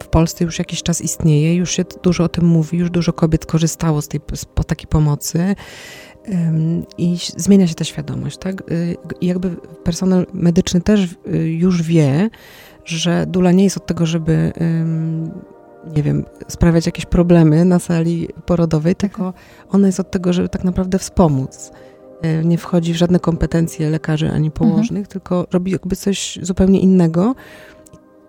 [0.03, 3.45] w Polsce już jakiś czas istnieje, już się dużo o tym mówi, już dużo kobiet
[3.45, 5.55] korzystało z tej z po takiej pomocy
[6.97, 8.71] i zmienia się ta świadomość, tak?
[8.71, 9.49] Y, I jakby
[9.83, 12.29] personel medyczny też y, już wie,
[12.85, 14.53] że dula nie jest od tego, żeby
[15.95, 19.33] nie wiem, sprawiać jakieś problemy na sali porodowej, tylko
[19.69, 21.71] ona jest od tego, żeby tak naprawdę wspomóc.
[22.25, 27.35] Y, Nie wchodzi w żadne kompetencje lekarzy ani położnych, tylko robi jakby coś zupełnie innego.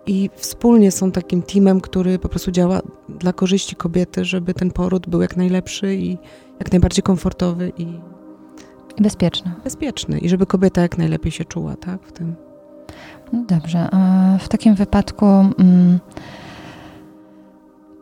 [0.05, 5.09] I wspólnie są takim teamem, który po prostu działa dla korzyści kobiety, żeby ten poród
[5.09, 6.17] był jak najlepszy i
[6.59, 7.83] jak najbardziej komfortowy i
[8.97, 9.51] I bezpieczne.
[9.63, 10.19] bezpieczny.
[10.19, 12.35] I żeby kobieta jak najlepiej się czuła, tak, w tym.
[13.33, 13.89] No dobrze.
[14.39, 15.99] W takim wypadku mm,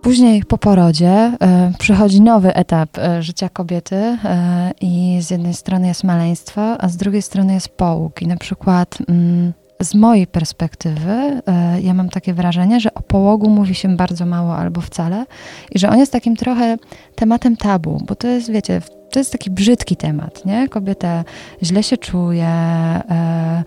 [0.01, 5.87] później po porodzie e, przychodzi nowy etap e, życia kobiety e, i z jednej strony
[5.87, 8.21] jest maleństwo, a z drugiej strony jest połóg.
[8.21, 11.11] I na przykład mm, z mojej perspektywy
[11.47, 15.25] e, ja mam takie wrażenie, że o połogu mówi się bardzo mało albo wcale
[15.71, 16.77] i że on jest takim trochę
[17.15, 20.69] tematem tabu, bo to jest, wiecie, to jest taki brzydki temat, nie?
[20.69, 21.23] Kobieta
[21.63, 23.63] źle się czuje, e,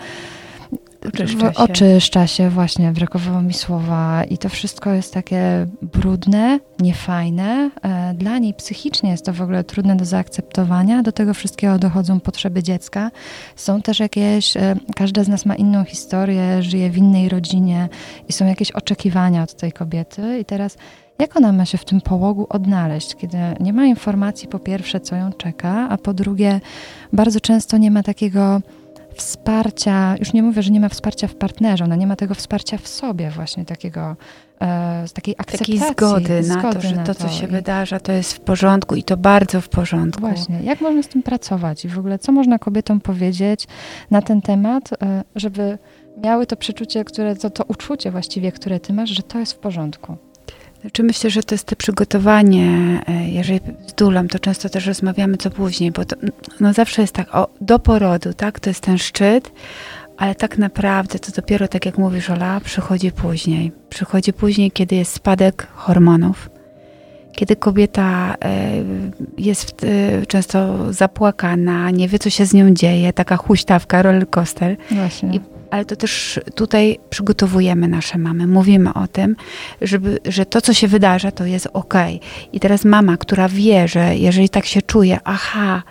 [1.08, 1.58] Oczyszcza się.
[1.58, 7.70] Oczyszcza się, właśnie, brakowało mi słowa i to wszystko jest takie brudne, niefajne.
[7.82, 11.02] E, Dla niej psychicznie jest to w ogóle trudne do zaakceptowania.
[11.02, 13.10] Do tego wszystkiego dochodzą potrzeby dziecka.
[13.56, 17.88] Są też jakieś, e, każda z nas ma inną historię, żyje w innej rodzinie
[18.28, 20.38] i są jakieś oczekiwania od tej kobiety.
[20.38, 20.76] I teraz
[21.18, 25.16] jak ona ma się w tym połogu odnaleźć, kiedy nie ma informacji po pierwsze, co
[25.16, 26.60] ją czeka, a po drugie,
[27.12, 28.60] bardzo często nie ma takiego
[29.16, 32.78] wsparcia, już nie mówię, że nie ma wsparcia w partnerze, ona nie ma tego wsparcia
[32.78, 34.16] w sobie właśnie takiego,
[34.60, 35.78] e, takiej akceptacji.
[35.78, 38.94] Takiej zgody na to, że na to, co się I wydarza, to jest w porządku
[38.94, 40.20] i to bardzo w porządku.
[40.20, 43.66] Właśnie, jak można z tym pracować i w ogóle co można kobietom powiedzieć
[44.10, 45.78] na ten temat, e, żeby
[46.24, 49.58] miały to przeczucie, które, to, to uczucie właściwie, które ty masz, że to jest w
[49.58, 50.16] porządku.
[50.82, 55.36] Znaczy myślę, że to jest to przygotowanie, e, jeżeli z dulą, to często też rozmawiamy
[55.36, 56.16] co później, bo to,
[56.60, 59.52] no zawsze jest tak, o, do porodu, tak, to jest ten szczyt,
[60.16, 63.72] ale tak naprawdę to dopiero, tak jak mówisz Ola, przychodzi później.
[63.88, 66.50] Przychodzi później, kiedy jest spadek hormonów,
[67.32, 68.70] kiedy kobieta e,
[69.38, 75.36] jest e, często zapłakana, nie wie, co się z nią dzieje, taka huśtawka, rollercoaster, Właśnie.
[75.36, 75.40] I-
[75.72, 78.46] ale to też tutaj przygotowujemy nasze mamy.
[78.46, 79.36] Mówimy o tym,
[79.80, 81.94] żeby, że to, co się wydarza, to jest ok.
[82.52, 85.82] I teraz mama, która wie, że jeżeli tak się czuje, aha,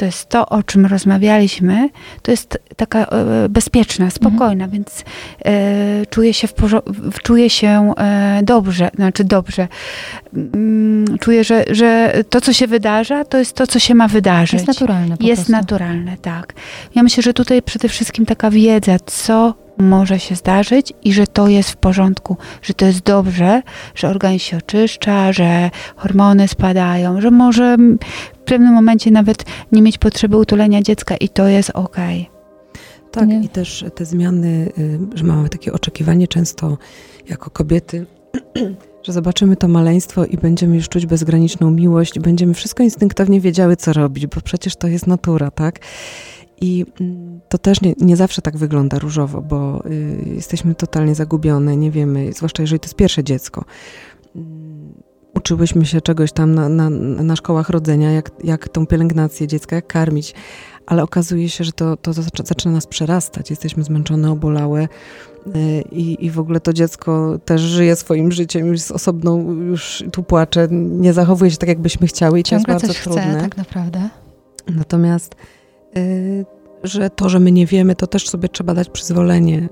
[0.00, 1.88] to jest to, o czym rozmawialiśmy,
[2.22, 5.04] to jest taka e, bezpieczna, spokojna, więc
[5.44, 9.68] e, czuje się, w porzo- czuje się e, dobrze, znaczy dobrze.
[10.34, 14.52] mm, czuję, że, że to, co się wydarza, to jest to, co się ma wydarzyć.
[14.52, 15.52] Jest naturalne po Jest prostu.
[15.52, 16.52] naturalne, tak.
[16.94, 21.48] Ja myślę, że tutaj przede wszystkim taka wiedza, co może się zdarzyć i że to
[21.48, 23.62] jest w porządku, że to jest dobrze,
[23.94, 27.76] że organizm się oczyszcza, że hormony spadają, że może
[28.50, 32.30] pewnym momencie nawet nie mieć potrzeby utulenia dziecka i to jest okej.
[33.10, 33.40] Tak, Nie.
[33.40, 36.78] i też te zmiany, y, że mamy takie oczekiwanie często
[37.28, 38.06] jako kobiety,
[39.06, 43.92] że zobaczymy to maleństwo i będziemy już czuć bezgraniczną miłość, będziemy wszystko instynktownie wiedziały, co
[43.92, 45.78] robić, bo przecież to jest natura, tak?
[46.60, 51.76] I mm, to też nie, nie zawsze tak wygląda różowo, bo y, jesteśmy totalnie zagubione,
[51.76, 53.64] nie wiemy, zwłaszcza jeżeli to jest pierwsze dziecko.
[55.34, 56.90] Uczyłyśmy się czegoś tam na, na,
[57.22, 60.34] na szkołach rodzenia, jak, jak tą pielęgnację dziecka, jak karmić,
[60.86, 63.50] ale okazuje się, że to, to zaczyna, nas przerastać.
[63.50, 64.88] Jesteśmy zmęczone, obolałe
[65.46, 70.04] y, i, i w ogóle to dziecko też żyje swoim życiem, już jest osobną, już
[70.12, 73.22] tu płacze, nie zachowuje się tak, jakbyśmy chciały i to jest bardzo coś trudne.
[73.22, 74.08] chce tak naprawdę.
[74.68, 75.34] Natomiast,
[75.96, 76.44] y,
[76.82, 79.68] że to, że my nie wiemy, to też sobie trzeba dać przyzwolenie y,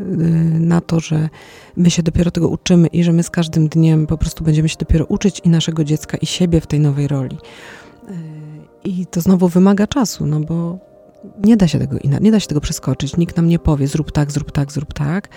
[0.61, 1.29] na to, że
[1.77, 4.77] my się dopiero tego uczymy i że my z każdym dniem po prostu będziemy się
[4.79, 7.37] dopiero uczyć i naszego dziecka, i siebie w tej nowej roli.
[7.37, 8.13] Y,
[8.85, 10.79] I to znowu wymaga czasu, no bo
[11.45, 13.17] nie da się tego inaczej, nie da się tego przeskoczyć.
[13.17, 15.29] Nikt nam nie powie, zrób tak, zrób tak, zrób tak,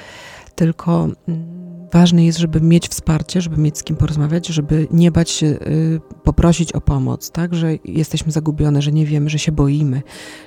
[0.56, 1.61] tylko mm,
[1.92, 6.02] ważne jest, żeby mieć wsparcie, żeby mieć z kim porozmawiać, żeby nie bać się y,
[6.24, 10.02] poprosić o pomoc, tak, że jesteśmy zagubione, że nie wiemy, że się boimy.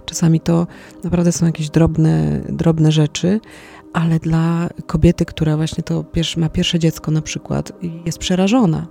[0.04, 0.66] Czasami to
[1.04, 3.40] naprawdę są jakieś drobne, drobne rzeczy,
[3.92, 6.04] ale dla kobiety, która właśnie to
[6.36, 7.72] ma pierwsze dziecko na przykład,
[8.06, 8.86] jest przerażona.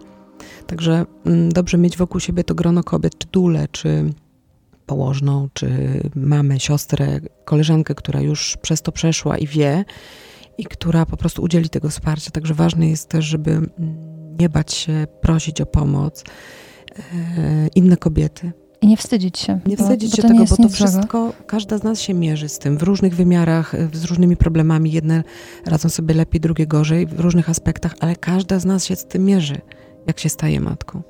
[0.67, 4.13] Także mm, dobrze mieć wokół siebie to grono kobiet, czy dule, czy
[4.85, 5.69] położną, czy
[6.15, 9.85] mamę, siostrę, koleżankę, która już przez to przeszła i wie,
[10.57, 12.31] i która po prostu udzieli tego wsparcia.
[12.31, 13.61] Także ważne jest też, żeby
[14.39, 16.23] nie bać się prosić o pomoc
[16.95, 18.51] e, inne kobiety.
[18.81, 19.59] I nie wstydzić się.
[19.65, 20.91] Nie bo- wstydzić bo się tego, bo to nic złego.
[20.91, 24.91] wszystko, każda z nas się mierzy z tym w różnych wymiarach, e, z różnymi problemami.
[24.91, 25.23] Jedne
[25.65, 29.25] radzą sobie lepiej, drugie gorzej w różnych aspektach, ale każda z nas się z tym
[29.25, 29.61] mierzy,
[30.07, 31.01] jak się staje matką.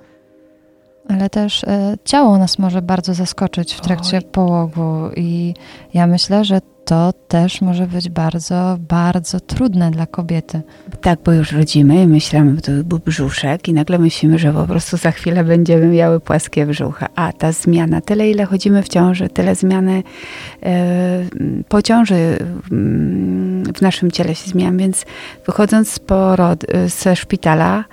[1.09, 4.23] Ale też e, ciało nas może bardzo zaskoczyć w trakcie Oj.
[4.31, 5.53] połogu i
[5.93, 10.61] ja myślę, że to też może być bardzo, bardzo trudne dla kobiety.
[11.01, 14.63] Tak, bo już rodzimy i myślimy, że to był brzuszek i nagle myślimy, że po
[14.63, 17.07] prostu za chwilę będziemy miały płaskie brzucha.
[17.15, 20.03] A ta zmiana, tyle ile chodzimy w ciąży, tyle zmiany
[20.63, 21.25] e,
[21.69, 22.37] po ciąży
[22.71, 25.05] mm, w naszym ciele się zmienia, więc
[25.45, 27.85] wychodząc z porod, ze szpitala,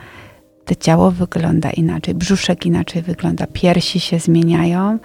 [0.70, 4.98] to ciało wygląda inaczej, brzuszek inaczej wygląda, piersi się zmieniają,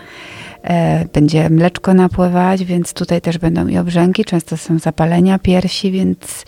[0.64, 6.46] e, będzie mleczko napływać, więc tutaj też będą i obrzęki, często są zapalenia piersi, więc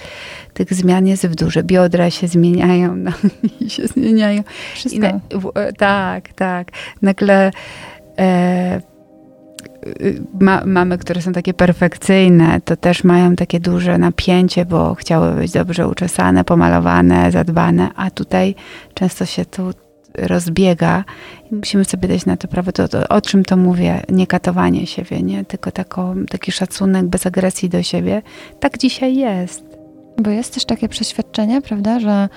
[0.54, 1.64] tych zmian jest w duże.
[1.64, 3.12] Biodra się zmieniają, no,
[3.60, 4.42] i się zmieniają.
[4.42, 5.02] I Wszystko.
[5.02, 6.72] na, w, e, tak, tak.
[7.02, 7.52] Nagle
[8.20, 8.82] e,
[10.40, 15.52] ma, mamy, które są takie perfekcyjne, to też mają takie duże napięcie, bo chciały być
[15.52, 18.56] dobrze uczesane, pomalowane, zadbane, a tutaj
[18.94, 19.72] często się tu
[20.18, 21.04] rozbiega
[21.52, 22.72] i musimy sobie dać na to prawo.
[22.72, 24.04] To, to, o czym to mówię?
[24.10, 25.46] Nie katowanie siebie, nie?
[25.46, 28.22] tylko tako, taki szacunek bez agresji do siebie.
[28.60, 29.67] Tak dzisiaj jest.
[30.22, 32.30] Bo jest też takie przeświadczenie, prawda, że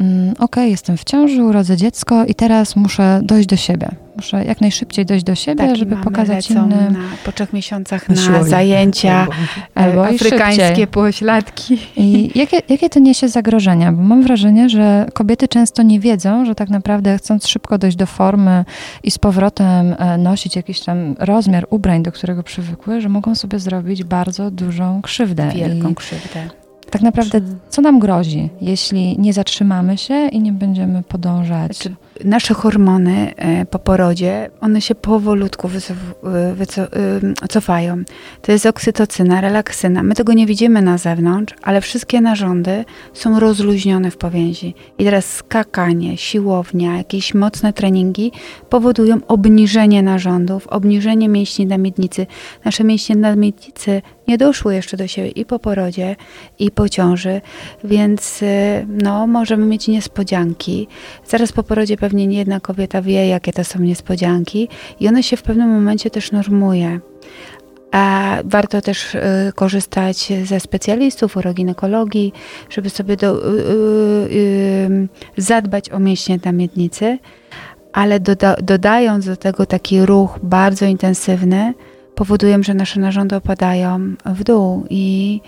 [0.00, 3.88] mm, okej, jestem w ciąży, urodzę dziecko i teraz muszę dojść do siebie.
[4.16, 6.92] Muszę jak najszybciej dojść do siebie, Takie żeby mamy pokazać innym.
[6.92, 9.26] Na, po trzech miesiącach Na zajęcia,
[9.74, 11.78] Albo e, i afrykańskie pośladki.
[11.96, 13.92] I jakie, jakie to niesie zagrożenia?
[13.92, 18.06] Bo mam wrażenie, że kobiety często nie wiedzą, że tak naprawdę chcąc szybko dojść do
[18.06, 18.64] formy
[19.02, 23.58] i z powrotem e, nosić jakiś tam rozmiar ubrań, do którego przywykły, że mogą sobie
[23.58, 25.50] zrobić bardzo dużą krzywdę.
[25.54, 26.67] Wielką I krzywdę.
[26.90, 31.76] Tak naprawdę co nam grozi, jeśli nie zatrzymamy się i nie będziemy podążać?
[31.76, 38.04] Znaczy, nasze hormony e, po porodzie, one się powolutku wycof- e, e.
[38.42, 40.02] To jest oksytocyna, relaksyna.
[40.02, 44.74] My tego nie widzimy na zewnątrz, ale wszystkie narządy są rozluźnione w powięzi.
[44.98, 48.32] I teraz skakanie, siłownia, jakieś mocne treningi
[48.70, 52.26] powodują obniżenie narządów, obniżenie mięśni na miednicy.
[52.64, 56.16] Nasze mięśnie na miednicy nie doszły jeszcze do siebie i po porodzie,
[56.58, 57.40] i po ciąży,
[57.84, 60.88] więc y, no, możemy mieć niespodzianki.
[61.26, 64.68] Zaraz po porodzie pewnie nie jedna kobieta wie, jakie to są niespodzianki
[65.00, 67.00] i one się w pewnym momencie też normuje.
[67.92, 69.20] A warto też y,
[69.54, 72.32] korzystać ze specjalistów uroginekologii,
[72.70, 73.68] żeby sobie do, y, y,
[75.38, 77.18] y, zadbać o mięśnie na miednicy,
[77.92, 81.74] ale doda, dodając do tego taki ruch bardzo intensywny,
[82.18, 85.40] powodują, że nasze narządy opadają w dół i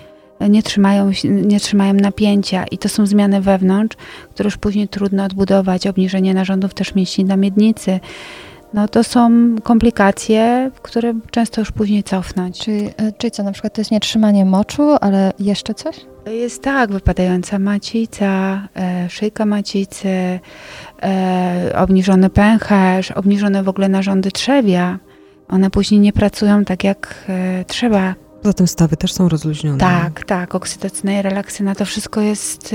[0.50, 3.96] nie trzymają, nie trzymają napięcia i to są zmiany wewnątrz,
[4.30, 8.00] które już później trudno odbudować, obniżenie narządów też mięśni na miednicy.
[8.74, 9.30] No to są
[9.62, 12.58] komplikacje, które często już później cofnąć.
[12.58, 15.96] Czyli, e, czyli co, na przykład to jest nietrzymanie moczu, ale jeszcze coś?
[16.26, 20.40] Jest tak, wypadająca macica, e, szyjka macicy,
[21.02, 24.98] e, obniżony pęcherz, obniżone w ogóle narządy trzewia.
[25.50, 28.14] One później nie pracują tak jak e, trzeba.
[28.42, 29.78] Poza tym stawy też są rozluźnione.
[29.78, 32.74] Tak, tak, oksytocyna i relaksyna, to wszystko jest,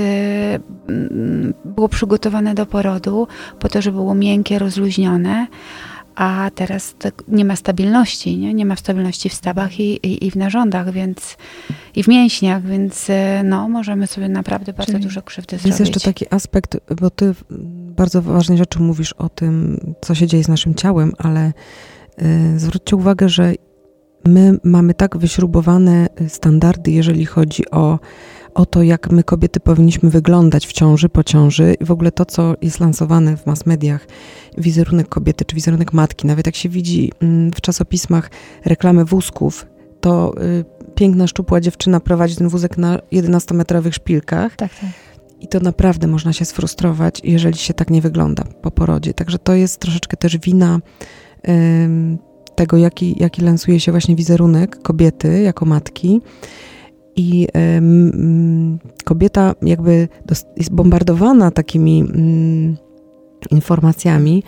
[0.88, 5.46] mm, było przygotowane do porodu po to, żeby było miękkie, rozluźnione,
[6.16, 8.54] a teraz tak nie ma stabilności, nie?
[8.54, 11.36] nie ma stabilności w stawach i, i, i w narządach, więc
[11.96, 15.80] i w mięśniach, więc e, no, możemy sobie naprawdę bardzo Czyli dużo krzywdy Jest zrobić.
[15.80, 17.34] jeszcze taki aspekt, bo ty
[17.96, 21.52] bardzo ważne rzeczy mówisz o tym, co się dzieje z naszym ciałem, ale y,
[22.56, 23.54] zwróćcie uwagę, że
[24.26, 27.98] my mamy tak wyśrubowane standardy, jeżeli chodzi o,
[28.54, 32.24] o to, jak my kobiety powinniśmy wyglądać w ciąży, po ciąży i w ogóle to,
[32.24, 34.06] co jest lansowane w mass mediach,
[34.58, 38.30] wizerunek kobiety czy wizerunek matki, nawet jak się widzi mm, w czasopismach
[38.64, 39.66] reklamy wózków,
[40.00, 44.90] to y, piękna, szczupła dziewczyna prowadzi ten wózek na 11-metrowych szpilkach Tak, tak.
[45.40, 49.14] i to naprawdę można się sfrustrować, jeżeli się tak nie wygląda po porodzie.
[49.14, 50.80] Także to jest troszeczkę też wina
[52.54, 56.20] tego, jaki, jaki lansuje się właśnie wizerunek kobiety jako matki.
[57.16, 60.08] I ym, kobieta jakby
[60.56, 62.76] jest bombardowana takimi ym,
[63.50, 64.42] informacjami,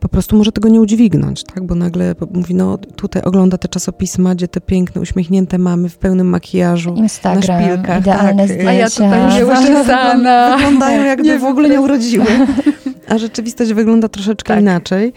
[0.00, 1.66] po prostu może tego nie udźwignąć, tak?
[1.66, 6.28] Bo nagle mówi, no tutaj ogląda te czasopisma, gdzie te piękne, uśmiechnięte mamy w pełnym
[6.28, 8.56] makijażu, Instagram, na szpilkach, idealne tak.
[8.56, 8.70] zdjęcia.
[8.70, 10.56] A ja tutaj nieuczesana.
[10.56, 12.26] Wyglądają jakby Nie w ogóle nie urodziły.
[13.08, 14.62] A rzeczywistość wygląda troszeczkę Tak.
[14.62, 15.12] inaczej,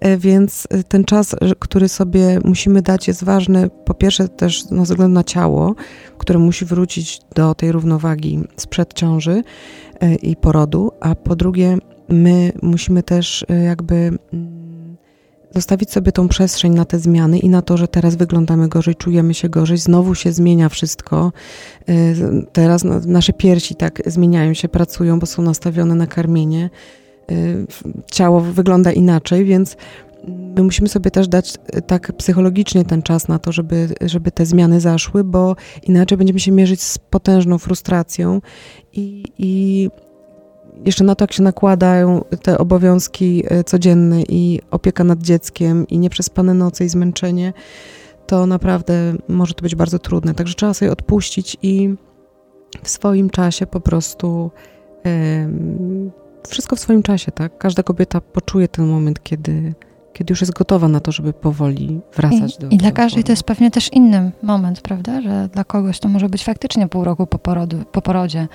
[0.00, 4.70] E, więc e, ten czas, że- który sobie musimy dać jest ważny, po pierwsze też
[4.70, 5.74] no, ze względu na ciało,
[6.18, 9.42] które musi wrócić do tej równowagi sprzed ciąży
[10.00, 11.78] e, i porodu, a po drugie
[12.08, 14.96] my musimy też e, jakby mm,
[15.54, 19.34] zostawić sobie tą przestrzeń na te zmiany i na to, że teraz wyglądamy gorzej, czujemy
[19.34, 21.32] się gorzej, znowu się zmienia wszystko.
[22.52, 26.70] Teraz na- nasze piersi tak zmieniają się, pracują, bo są nastawione na karmienie.
[27.30, 27.66] Y,
[28.12, 29.76] Ciało wygląda inaczej, więc
[30.28, 34.46] my musimy sobie też dać y, tak psychologicznie ten czas na to, żeby, żeby te
[34.46, 38.40] zmiany zaszły, bo inaczej będziemy się mierzyć z potężną frustracją
[38.92, 39.90] i, i
[40.84, 45.98] jeszcze na to, jak się nakładają te obowiązki y, codzienne i opieka nad dzieckiem i
[45.98, 47.52] nieprzespane noce i zmęczenie,
[48.26, 50.34] to naprawdę może to być bardzo trudne.
[50.34, 51.94] Także trzeba sobie odpuścić i
[52.82, 54.50] w swoim czasie po prostu
[55.02, 56.10] em,
[56.48, 57.58] wszystko w swoim czasie, tak?
[57.58, 59.74] Każda kobieta poczuje ten moment, kiedy,
[60.12, 63.32] kiedy już jest gotowa na to, żeby powoli wracać I, do I dla każdej to
[63.32, 65.20] jest pewnie też inny moment, prawda?
[65.20, 68.48] Że dla kogoś to może być faktycznie pół roku po, porodu, po porodzie.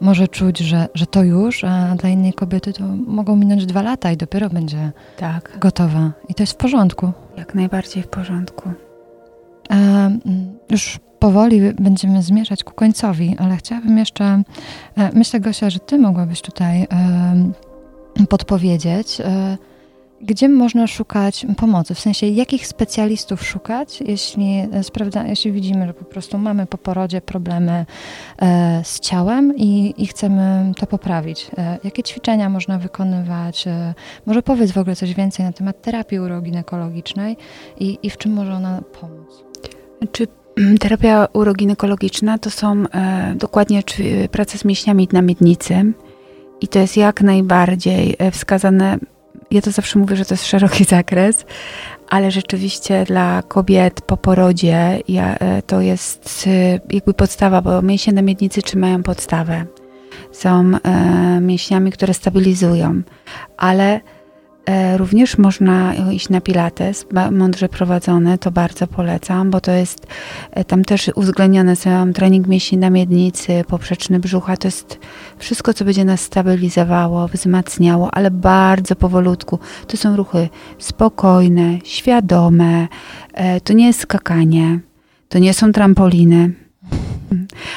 [0.00, 4.12] Może czuć, że, że to już, a dla innej kobiety to mogą minąć dwa lata
[4.12, 6.12] i dopiero będzie Tak, gotowa.
[6.28, 7.12] I to jest w porządku.
[7.36, 8.70] jak najbardziej w porządku.
[9.70, 9.76] A,
[10.70, 14.42] już powoli będziemy zmierzać ku końcowi, ale chciałabym jeszcze, e,
[15.12, 17.52] myślę Gosia, że ty mogłabyś tutaj em,
[18.28, 19.56] podpowiedzieć, e,
[20.20, 25.94] gdzie można szukać pomocy, w sensie jakich specjalistów szukać, jeśli, e, sprawdza, jeśli widzimy, że
[25.94, 27.86] po prostu mamy po porodzie problemy
[28.42, 31.50] e, z ciałem i, i chcemy to poprawić.
[31.58, 33.66] E, jakie ćwiczenia można wykonywać?
[33.66, 33.94] E,
[34.26, 37.36] może powiedz w ogóle coś więcej na temat terapii uroginekologicznej
[37.80, 39.44] i, i w czym może ona pomóc?
[40.12, 40.26] Czy
[40.80, 45.92] terapia uroginekologiczna to są e, dokładnie czy, prace z mięśniami na miednicy
[46.60, 48.98] i to jest jak najbardziej e, wskazane.
[49.50, 51.46] Ja to zawsze mówię, że to jest szeroki zakres,
[52.08, 58.12] ale rzeczywiście dla kobiet po porodzie ja, e, to jest e, jakby podstawa, bo mięśnie
[58.12, 59.64] na miednicy trzymają podstawę.
[60.32, 63.02] Są e, mięśniami, które stabilizują,
[63.56, 64.21] ale E,
[64.96, 70.06] Również można iść na pilates, mądrze prowadzony, to bardzo polecam, bo to jest,
[70.50, 74.98] e, tam też uwzględnione są trening mięśni na miednicy, poprzeczny brzucha, to jest
[75.38, 79.58] wszystko, co będzie nas stabilizowało, wzmacniało, ale bardzo powolutku.
[79.86, 80.48] To są ruchy
[80.78, 82.88] spokojne, świadome,
[83.34, 84.80] e, to nie jest skakanie,
[85.28, 86.50] to nie są trampoliny,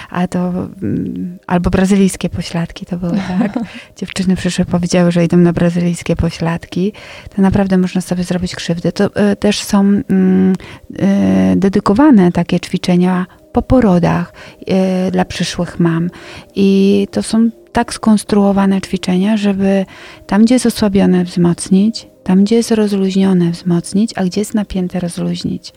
[0.09, 0.39] a to
[0.81, 3.59] mm, albo brazylijskie pośladki to były, tak?
[3.95, 6.93] Dziewczyny przyszły, powiedziały, że idą na brazylijskie pośladki.
[7.35, 8.91] To naprawdę można sobie zrobić krzywdę.
[8.91, 10.53] To e, też są mm,
[10.99, 14.33] e, dedykowane takie ćwiczenia po porodach
[14.67, 16.09] e, dla przyszłych mam.
[16.55, 19.85] I to są tak skonstruowane ćwiczenia, żeby
[20.27, 25.73] tam, gdzie jest osłabione, wzmocnić, Tam, gdzie jest rozluźnione, wzmocnić, a gdzie jest napięte, rozluźnić.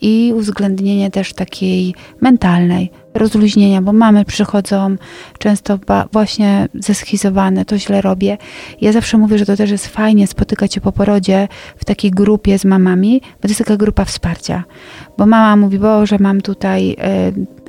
[0.00, 4.96] I uwzględnienie też takiej mentalnej, rozluźnienia, bo mamy przychodzą
[5.38, 5.78] często
[6.12, 8.38] właśnie zeschizowane, to źle robię.
[8.80, 12.58] Ja zawsze mówię, że to też jest fajnie spotykać się po porodzie w takiej grupie
[12.58, 14.64] z mamami, bo to jest taka grupa wsparcia.
[15.18, 16.90] Bo mama mówi, że mam tutaj...
[16.90, 17.60] Y,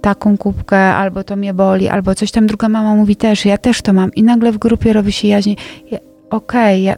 [0.00, 3.82] taką kubkę, albo to mnie boli, albo coś tam druga mama mówi też, ja też
[3.82, 4.14] to mam.
[4.14, 5.54] I nagle w grupie robi się jaźń.
[5.90, 5.98] Ja,
[6.30, 6.96] Okej, okay, ja,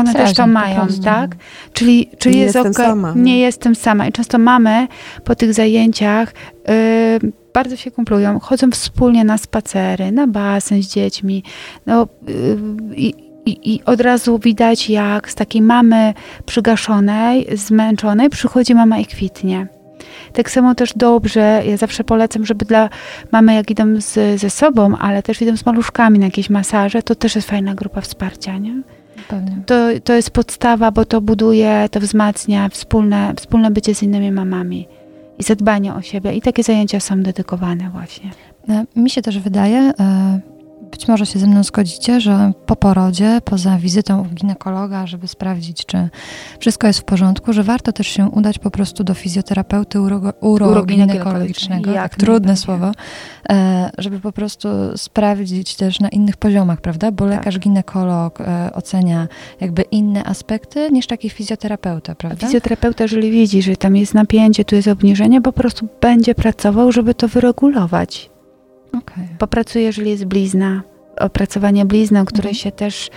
[0.00, 1.36] one też to mają, tak?
[1.72, 3.12] Czyli, czyli nie jest jestem okay, sama.
[3.16, 4.06] Nie jestem sama.
[4.06, 4.88] I często mamy
[5.24, 6.34] po tych zajęciach
[7.22, 11.42] yy, bardzo się kumplują, chodzą wspólnie na spacery, na basen z dziećmi.
[11.86, 12.08] No,
[12.96, 13.12] yy,
[13.46, 16.14] i, i, od razu widać, jak z takiej mamy
[16.46, 19.66] przygaszonej, zmęczonej przychodzi mama i kwitnie.
[20.32, 22.88] Tak samo też dobrze, ja zawsze polecam, żeby dla
[23.32, 27.14] mamy, jak idą z, ze sobą, ale też idą z maluszkami na jakieś masaże, to
[27.14, 28.82] też jest fajna grupa wsparcia, nie?
[29.66, 34.88] To, to jest podstawa, bo to buduje, to wzmacnia wspólne, wspólne bycie z innymi mamami
[35.38, 36.32] i zadbanie o siebie.
[36.32, 38.30] I takie zajęcia są dedykowane właśnie.
[38.68, 40.40] E, mi się też wydaje, e,
[40.90, 45.86] być może się ze mną zgodzicie, że po porodzie, poza wizytą u ginekologa, żeby sprawdzić,
[45.86, 46.08] czy
[46.58, 50.00] wszystko jest w porządku, że warto też się udać po prostu do fizjoterapeuty
[50.40, 52.92] uroginekologicznego, jak trudne słowo,
[53.48, 57.12] e, żeby po prostu sprawdzić też na innych poziomach, prawda?
[57.12, 57.36] Bo tak.
[57.36, 59.28] lekarz ginekolog e, ocenia
[59.60, 62.46] jakby inne aspekty niż taki fizjoterapeuta, prawda?
[62.46, 67.14] Fizjoterapeuta, jeżeli widzi, że tam jest napięcie, tu jest obniżenie, po prostu będzie pracował, żeby
[67.14, 68.30] to wyregulować.
[68.92, 69.28] Okay.
[69.38, 70.82] Popracuję, jeżeli jest blizna,
[71.20, 72.54] opracowanie blizny, o której mhm.
[72.54, 73.10] się też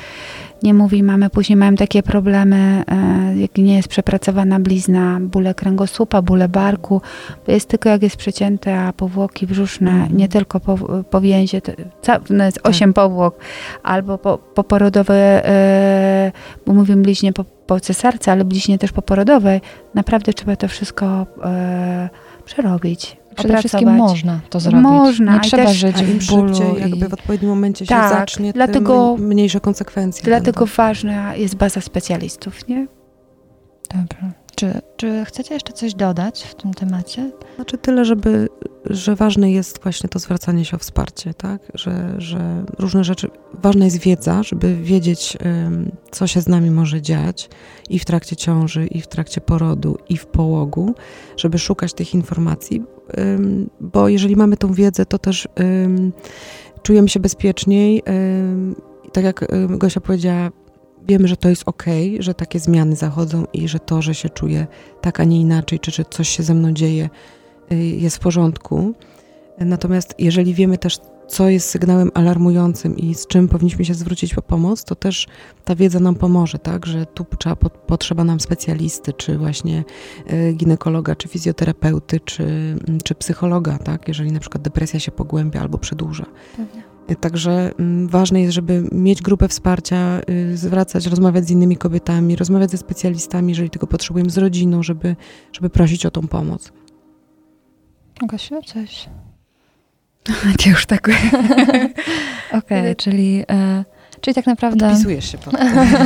[0.64, 1.04] nie mówi.
[1.04, 7.02] Mamy później mają takie problemy, e, jak nie jest przepracowana blizna, bóle kręgosłupa, bóle barku.
[7.48, 10.18] Jest tylko jak jest przecięte, a powłoki brzuszne, mhm.
[10.18, 11.72] nie tylko po, powięzie, to,
[12.30, 12.70] no jest tak.
[12.70, 13.40] osiem powłok,
[13.84, 16.32] albo po, poporodowe, e,
[16.66, 19.62] bo mówimy bliźnie po, po cesarce, ale bliźnie też poporodowej.
[19.94, 22.10] Naprawdę trzeba to wszystko e,
[22.46, 23.23] przerobić.
[23.36, 24.82] Przede wszystkim można to zrobić.
[24.82, 25.34] Można.
[25.34, 26.56] Nie trzeba też, żyć w bólu.
[26.56, 26.82] Szybciej, i...
[26.82, 30.24] jakby w odpowiednim momencie tak, się zacznie, dlatego, mniejsze konsekwencje.
[30.24, 30.76] Dlatego będą.
[30.76, 32.88] ważna jest baza specjalistów, nie?
[33.94, 34.43] Dobra.
[34.56, 37.32] Czy, czy chcecie jeszcze coś dodać w tym temacie?
[37.56, 38.50] Znaczy tyle, żeby,
[38.86, 41.62] że ważne jest właśnie to zwracanie się o wsparcie, tak?
[41.74, 45.38] Że, że różne rzeczy, ważna jest wiedza, żeby wiedzieć,
[46.12, 47.50] co się z nami może dziać
[47.90, 50.96] i w trakcie ciąży, i w trakcie porodu, i w połogu,
[51.38, 52.84] żeby szukać tych informacji,
[53.82, 55.48] bo jeżeli mamy tą wiedzę, to też
[56.84, 58.04] czujemy się bezpieczniej.
[59.14, 59.48] Tak jak
[59.78, 60.52] Gosia powiedziała,
[61.08, 61.84] wiemy, że to jest ok,
[62.20, 64.68] że takie zmiany zachodzą i że to, że się czuję
[65.02, 67.10] tak, a nie inaczej, czy że coś się ze mną dzieje,
[67.72, 68.94] y, jest w porządku.
[69.60, 74.42] Natomiast jeżeli wiemy też, co jest sygnałem alarmującym i z czym powinniśmy się zwrócić po
[74.42, 75.28] pomoc, to też
[75.64, 77.56] ta wiedza nam pomoże, tak, że tu trzeba,
[77.88, 79.84] potrzeba nam specjalisty, czy właśnie
[80.34, 85.78] y, ginekologa, czy fizjoterapeuty, czy, czy psychologa, tak, jeżeli na przykład depresja się pogłębia albo
[85.78, 86.26] przedłuża.
[86.58, 86.93] Pewnie.
[87.20, 92.72] Także mm, ważne jest, żeby mieć grupę wsparcia, y, zwracać, rozmawiać z innymi kobietami, rozmawiać
[92.72, 95.16] ze specjalistami, jeżeli tego potrzebujemy, z rodziną, żeby,
[95.54, 96.72] żeby prosić o tą pomoc.
[98.22, 99.10] Gosiu, coś?
[100.60, 101.10] Cię już tak.
[102.50, 103.84] Okej, okay, czyli, e,
[104.24, 104.90] czyli tak naprawdę...
[104.90, 105.54] Podpisujesz się pod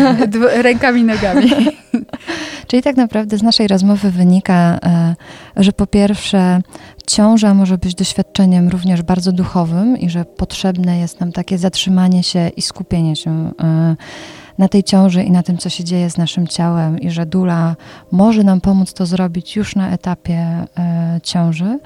[0.62, 1.50] Rękami, nogami.
[2.68, 5.16] czyli tak naprawdę z naszej rozmowy wynika, e,
[5.56, 6.62] że po pierwsze
[7.08, 12.50] ciąża może być doświadczeniem również bardzo duchowym i że potrzebne jest nam takie zatrzymanie się
[12.50, 13.96] i skupienie się e,
[14.58, 17.76] na tej ciąży i na tym, co się dzieje z naszym ciałem, i że dula
[18.12, 21.80] może nam pomóc to zrobić już na etapie e, ciąży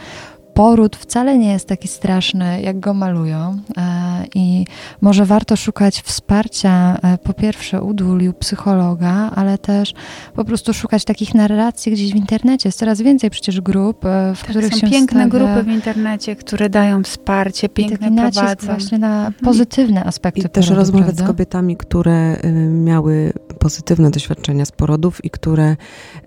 [0.54, 3.58] poród wcale nie jest taki straszny, jak go malują.
[3.78, 4.66] E, I
[5.02, 9.94] może warto szukać wsparcia e, po pierwsze u duli, u psychologa, ale też
[10.36, 12.70] po prostu szukać takich narracji gdzieś w internecie.
[12.70, 15.46] Jest coraz więcej przecież grup, e, w tak, których są się piękne stawia...
[15.46, 18.68] grupy w internecie, które dają wsparcie, piękne I taki prowadzą.
[18.68, 19.34] właśnie na mhm.
[19.34, 21.24] pozytywne aspekty I porodu, też rozmawiać prawda?
[21.24, 25.76] z kobietami, które y, miały pozytywne doświadczenia z porodów i które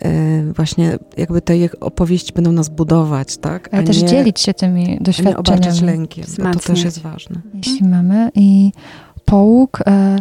[0.04, 3.68] y, właśnie jakby te ich opowieści będą nas budować, tak?
[3.72, 5.80] Ale też nie dzielić się tymi doświadczeniami.
[5.80, 7.40] Nie lękiem, to też jest ważne.
[7.54, 8.72] Jeśli mamy i
[9.24, 10.18] połóg, e,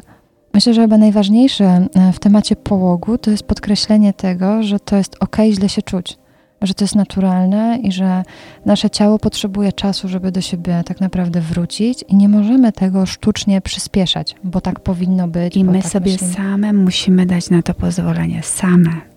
[0.53, 5.15] myślę, że chyba najważniejsze e, w temacie połogu to jest podkreślenie tego, że to jest
[5.19, 6.17] ok źle się czuć.
[6.63, 8.23] Że to jest naturalne i że
[8.65, 13.61] nasze ciało potrzebuje czasu, żeby do siebie tak naprawdę wrócić, i nie możemy tego sztucznie
[13.61, 15.57] przyspieszać, bo tak powinno być.
[15.57, 16.33] I my tak sobie myślimy.
[16.33, 18.43] same musimy dać na to pozwolenie.
[18.43, 19.13] Same.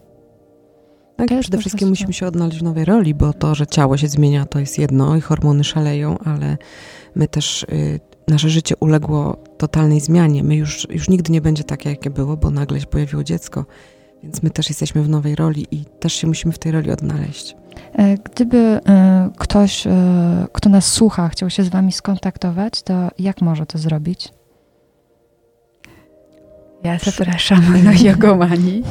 [1.17, 4.47] Tak, przede wszystkim musimy się odnaleźć w nowej roli, bo to, że ciało się zmienia,
[4.47, 6.59] to jest jedno i hormony szaleją, ale
[7.15, 10.45] my też, y, nasze życie uległo totalnej zmianie.
[10.45, 13.65] My już, już nigdy nie będzie takie, jakie było, bo nagle się pojawiło dziecko,
[14.27, 17.57] więc my też jesteśmy w nowej roli i też się musimy w tej roli odnaleźć.
[17.93, 18.59] E, gdyby
[18.89, 19.91] e, ktoś, e,
[20.53, 24.29] kto nas słucha, chciał się z Wami skontaktować, to jak może to zrobić?
[26.85, 28.83] Ja zapraszam do Jogomani.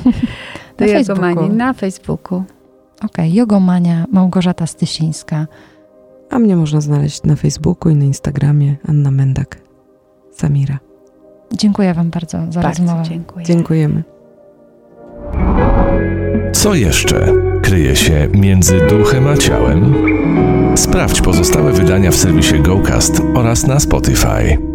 [0.77, 1.55] Do Na Jogomani Facebooku.
[1.55, 2.43] na Facebooku.
[3.05, 5.47] Okej, Jogomania Małgorzata Stysińska.
[6.29, 9.61] A mnie można znaleźć na Facebooku i na Instagramie Anna Mendak.
[10.31, 10.79] Samira.
[11.53, 13.03] Dziękuję Wam bardzo za Bardzo rozmowę.
[13.03, 13.45] dziękuję.
[13.45, 14.03] Dziękujemy.
[16.53, 19.93] Co jeszcze kryje się między duchem a ciałem?
[20.75, 24.74] Sprawdź pozostałe wydania w serwisie GoCast oraz na Spotify.